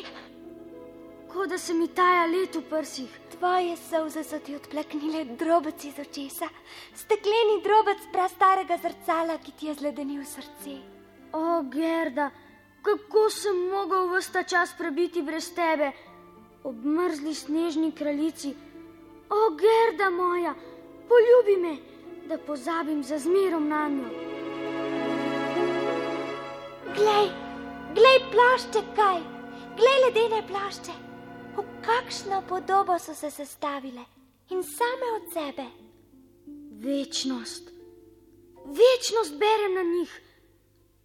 Kot 1.34 1.50
da 1.50 1.58
se 1.58 1.74
mi 1.74 1.88
taja 1.88 2.26
let 2.26 2.56
v 2.56 2.62
prsih. 2.70 3.20
Tvoje 3.38 3.78
solze 3.78 4.24
so 4.24 4.40
ti 4.40 4.56
odplaknile 4.56 5.26
drobec 5.26 5.84
iz 5.84 6.00
očesa, 6.00 6.48
stekleni 6.96 7.62
drobec 7.64 7.98
prastarega 8.14 8.78
zrcala, 8.78 9.38
ki 9.38 9.52
ti 9.52 9.68
je 9.68 9.74
zledenil 9.74 10.26
srce. 10.26 10.76
O, 11.34 11.62
Gerda, 11.64 12.32
kako 12.82 13.30
sem 13.30 13.58
mogel 13.70 14.10
vsta 14.18 14.44
čas 14.44 14.74
prebiti 14.78 15.22
brez 15.22 15.54
tebe, 15.56 15.92
ob 16.64 16.86
mrzli 16.86 17.36
snežni 17.36 17.92
kraljici. 17.92 18.54
O, 19.30 19.56
Gerda 19.56 20.10
moja, 20.10 20.54
poljubi 21.10 21.62
me, 21.62 21.78
da 22.28 22.38
pozabim 22.38 23.04
za 23.04 23.20
zmerom 23.20 23.68
na 23.68 23.88
njo. 23.90 24.10
Glej, 26.96 27.30
glej 27.96 28.20
plašče 28.32 28.82
kaj, 28.96 29.22
glej 29.78 29.98
ledene 30.06 30.42
plašče. 30.48 30.98
V 31.56 31.64
kakšno 31.86 32.44
podobo 32.50 33.00
so 33.00 33.14
se 33.16 33.32
sestavile 33.32 34.04
in 34.50 34.64
same 34.64 35.08
od 35.16 35.34
sebe. 35.34 35.66
Večnost, 36.82 37.70
večnost 38.66 39.34
berem 39.40 39.74
na 39.76 39.84
njih. 39.84 40.31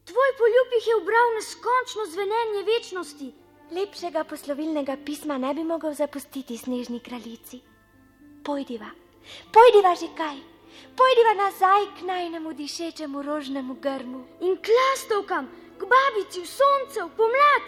Tvoj 0.07 0.31
poljub 0.39 0.69
jih 0.75 0.87
je 0.89 0.97
ubral 0.97 1.33
neskončno 1.35 2.03
zvenenje 2.13 2.63
večnosti. 2.75 3.33
Lepšega 3.71 4.25
poslovilnega 4.25 4.97
pisma 5.07 5.39
ne 5.39 5.55
bi 5.55 5.65
mogel 5.65 5.95
zapustiti 5.95 6.59
snežni 6.59 7.01
kraljici. 7.01 7.61
Pojdiva, 8.45 8.91
pojdiva 9.57 9.95
že 10.01 10.07
kaj, 10.19 10.39
pojdiva 11.01 11.35
nazaj 11.43 11.89
k 11.99 12.07
najnemu 12.07 12.53
dišečemu 12.53 13.23
rožnemu 13.23 13.75
grmu. 13.75 14.23
In 14.41 14.59
klastovkam, 14.69 15.51
k 15.79 15.91
babici 15.95 16.41
v 16.41 16.49
sonce, 16.55 17.03
v 17.03 17.11
pomlad. 17.17 17.67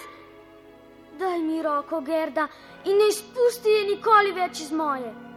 Daj 1.19 1.39
mi 1.43 1.63
roko, 1.63 2.01
Gerda, 2.01 2.49
in 2.85 2.99
ne 2.99 3.09
izpusti 3.09 3.69
je 3.69 3.85
nikoli 3.85 4.33
več 4.33 4.61
iz 4.61 4.71
moje. 4.71 5.28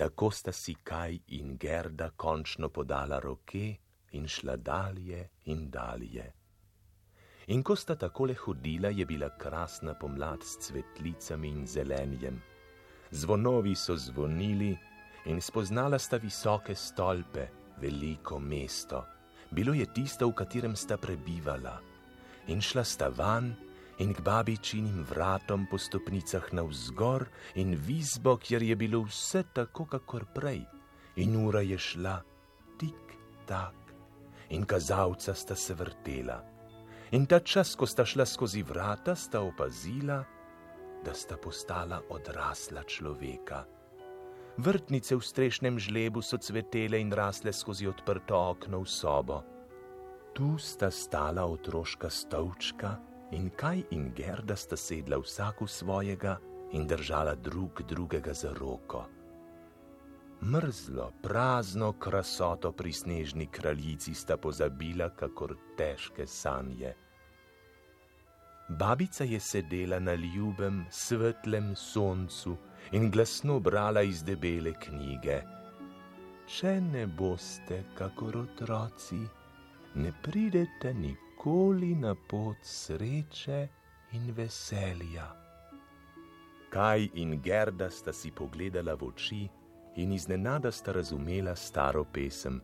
Tako 0.00 0.30
sta 0.30 0.52
si 0.52 0.74
Kaj 0.74 1.18
in 1.26 1.56
Gerda 1.60 2.10
končno 2.16 2.68
podala 2.68 3.18
roke 3.20 3.76
in 4.12 4.28
šla 4.28 4.56
dalje 4.56 5.28
in 5.44 5.70
dalje. 5.70 6.24
In 7.46 7.62
ko 7.62 7.76
sta 7.76 7.94
takole 7.94 8.34
hodila, 8.34 8.88
je 8.88 9.04
bila 9.06 9.28
krasna 9.38 9.94
pomlad 9.94 10.42
s 10.42 10.56
cvetlicami 10.56 11.48
in 11.48 11.66
zelenjem. 11.66 12.40
Zvonovi 13.10 13.74
so 13.74 13.96
zvonili 13.96 14.78
in 15.24 15.40
spoznala 15.40 15.98
sta 15.98 16.16
visoke 16.16 16.74
stolpe, 16.74 17.46
veliko 17.80 18.38
mesto. 18.38 19.04
Bilo 19.50 19.74
je 19.74 19.84
tisto, 19.92 20.28
v 20.28 20.32
katerem 20.32 20.76
sta 20.76 20.96
prebivala. 20.96 21.76
In 22.46 22.60
šla 22.60 22.84
sta 22.84 23.08
van 23.08 23.52
in 24.00 24.14
k 24.16 24.24
babičinim 24.24 25.04
vratom 25.04 25.66
po 25.68 25.78
stopnicah 25.78 26.48
navzgor 26.56 27.26
in 27.60 27.76
v 27.76 28.00
izbo, 28.00 28.38
kjer 28.40 28.62
je 28.62 28.76
bilo 28.76 29.02
vse 29.04 29.44
tako, 29.52 29.84
kakor 29.84 30.24
prej. 30.34 30.64
In 31.20 31.36
ura 31.36 31.60
je 31.60 31.76
šla 31.78 32.16
tik 32.80 33.12
tak, 33.44 33.76
in 34.48 34.64
kazalca 34.64 35.34
sta 35.34 35.54
se 35.54 35.74
vrtela. 35.74 36.40
In 37.12 37.26
ta 37.26 37.40
čas, 37.44 37.74
ko 37.76 37.86
sta 37.86 38.06
šla 38.06 38.24
skozi 38.24 38.62
vrata, 38.62 39.14
sta 39.14 39.42
opazila, 39.44 40.24
da 41.04 41.12
sta 41.12 41.36
postala 41.36 42.00
odrasla 42.08 42.86
človeka. 42.88 43.66
Vrtnice 44.56 45.16
v 45.16 45.24
strešnem 45.24 45.76
žlebu 45.78 46.22
so 46.22 46.38
cvetele 46.40 47.00
in 47.00 47.12
rasle 47.12 47.52
skozi 47.52 47.88
odprto 47.88 48.36
okno 48.36 48.80
v 48.80 48.88
sobo. 48.88 49.42
Tu 50.32 50.56
sta 50.58 50.88
stala 50.90 51.44
otroška 51.44 52.08
stolčka 52.08 53.10
in 53.32 53.50
Kaj 53.56 53.82
in 53.90 54.12
Gerda 54.14 54.56
sta 54.56 54.76
sedla 54.76 55.18
vsak 55.18 55.60
v 55.60 55.68
svojega 55.68 56.38
in 56.72 56.86
držala 56.86 57.34
drug 57.34 57.82
drugega 57.82 58.34
za 58.34 58.52
roko. 58.54 59.04
Mrzlo, 60.42 61.12
prazno 61.22 61.92
krasoto 61.92 62.72
pri 62.72 62.92
snežni 62.92 63.46
kraljici 63.46 64.14
sta 64.14 64.36
pozabila, 64.36 65.10
kakor 65.10 65.56
težke 65.76 66.26
sanje. 66.26 66.94
Babica 68.68 69.24
je 69.24 69.40
sedela 69.40 69.98
na 69.98 70.14
ljubem, 70.14 70.84
svetlem 70.90 71.76
soncu 71.76 72.56
in 72.92 73.10
glasno 73.10 73.60
brala 73.60 74.02
iz 74.02 74.22
debele 74.22 74.72
knjige. 74.80 75.42
Če 76.46 76.80
ne 76.80 77.06
boste, 77.06 77.84
kakor 77.98 78.36
otroci, 78.36 79.20
ne 79.94 80.12
pridete 80.22 80.94
nikoli 81.40 81.94
na 81.94 82.14
pot 82.14 82.56
sreče 82.62 83.68
in 84.12 84.32
veselja. 84.36 85.26
Kaj 86.70 87.08
in 87.14 87.40
Gerda 87.42 87.90
sta 87.90 88.12
si 88.12 88.30
pogledala 88.30 88.94
v 88.94 89.06
oči 89.08 89.48
in 89.96 90.12
iznenada 90.12 90.70
sta 90.70 90.92
razumela 90.92 91.56
staro 91.56 92.04
pesem: 92.04 92.60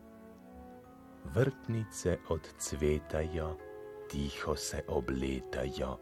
Vrtnice 1.34 2.18
odcvetajo 2.28 3.56
tiho 4.10 4.56
se 4.56 4.82
obletajo. 4.88 5.98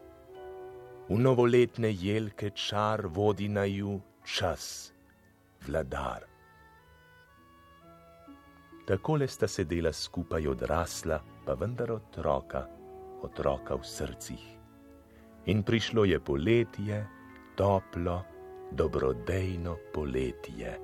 V 1.09 1.17
novoletne 1.17 1.91
jelke 1.91 2.49
čar 2.49 3.07
vodi 3.07 3.47
na 3.47 3.63
ju 3.65 4.01
čas, 4.23 4.91
vladar. 5.67 6.34
Takole 8.85 9.27
sta 9.27 9.47
sedela 9.47 9.89
skupaj 9.93 10.47
odrasla, 10.47 11.17
pa 11.45 11.53
vendar 11.57 11.91
otroka, 11.91 12.67
otroka 13.25 13.75
v 13.75 13.83
srcih. 13.83 14.43
In 15.45 15.63
prišlo 15.63 16.05
je 16.05 16.19
poletje, 16.19 16.99
toplo, 17.57 18.23
dobrodejno 18.71 19.77
poletje. 19.93 20.77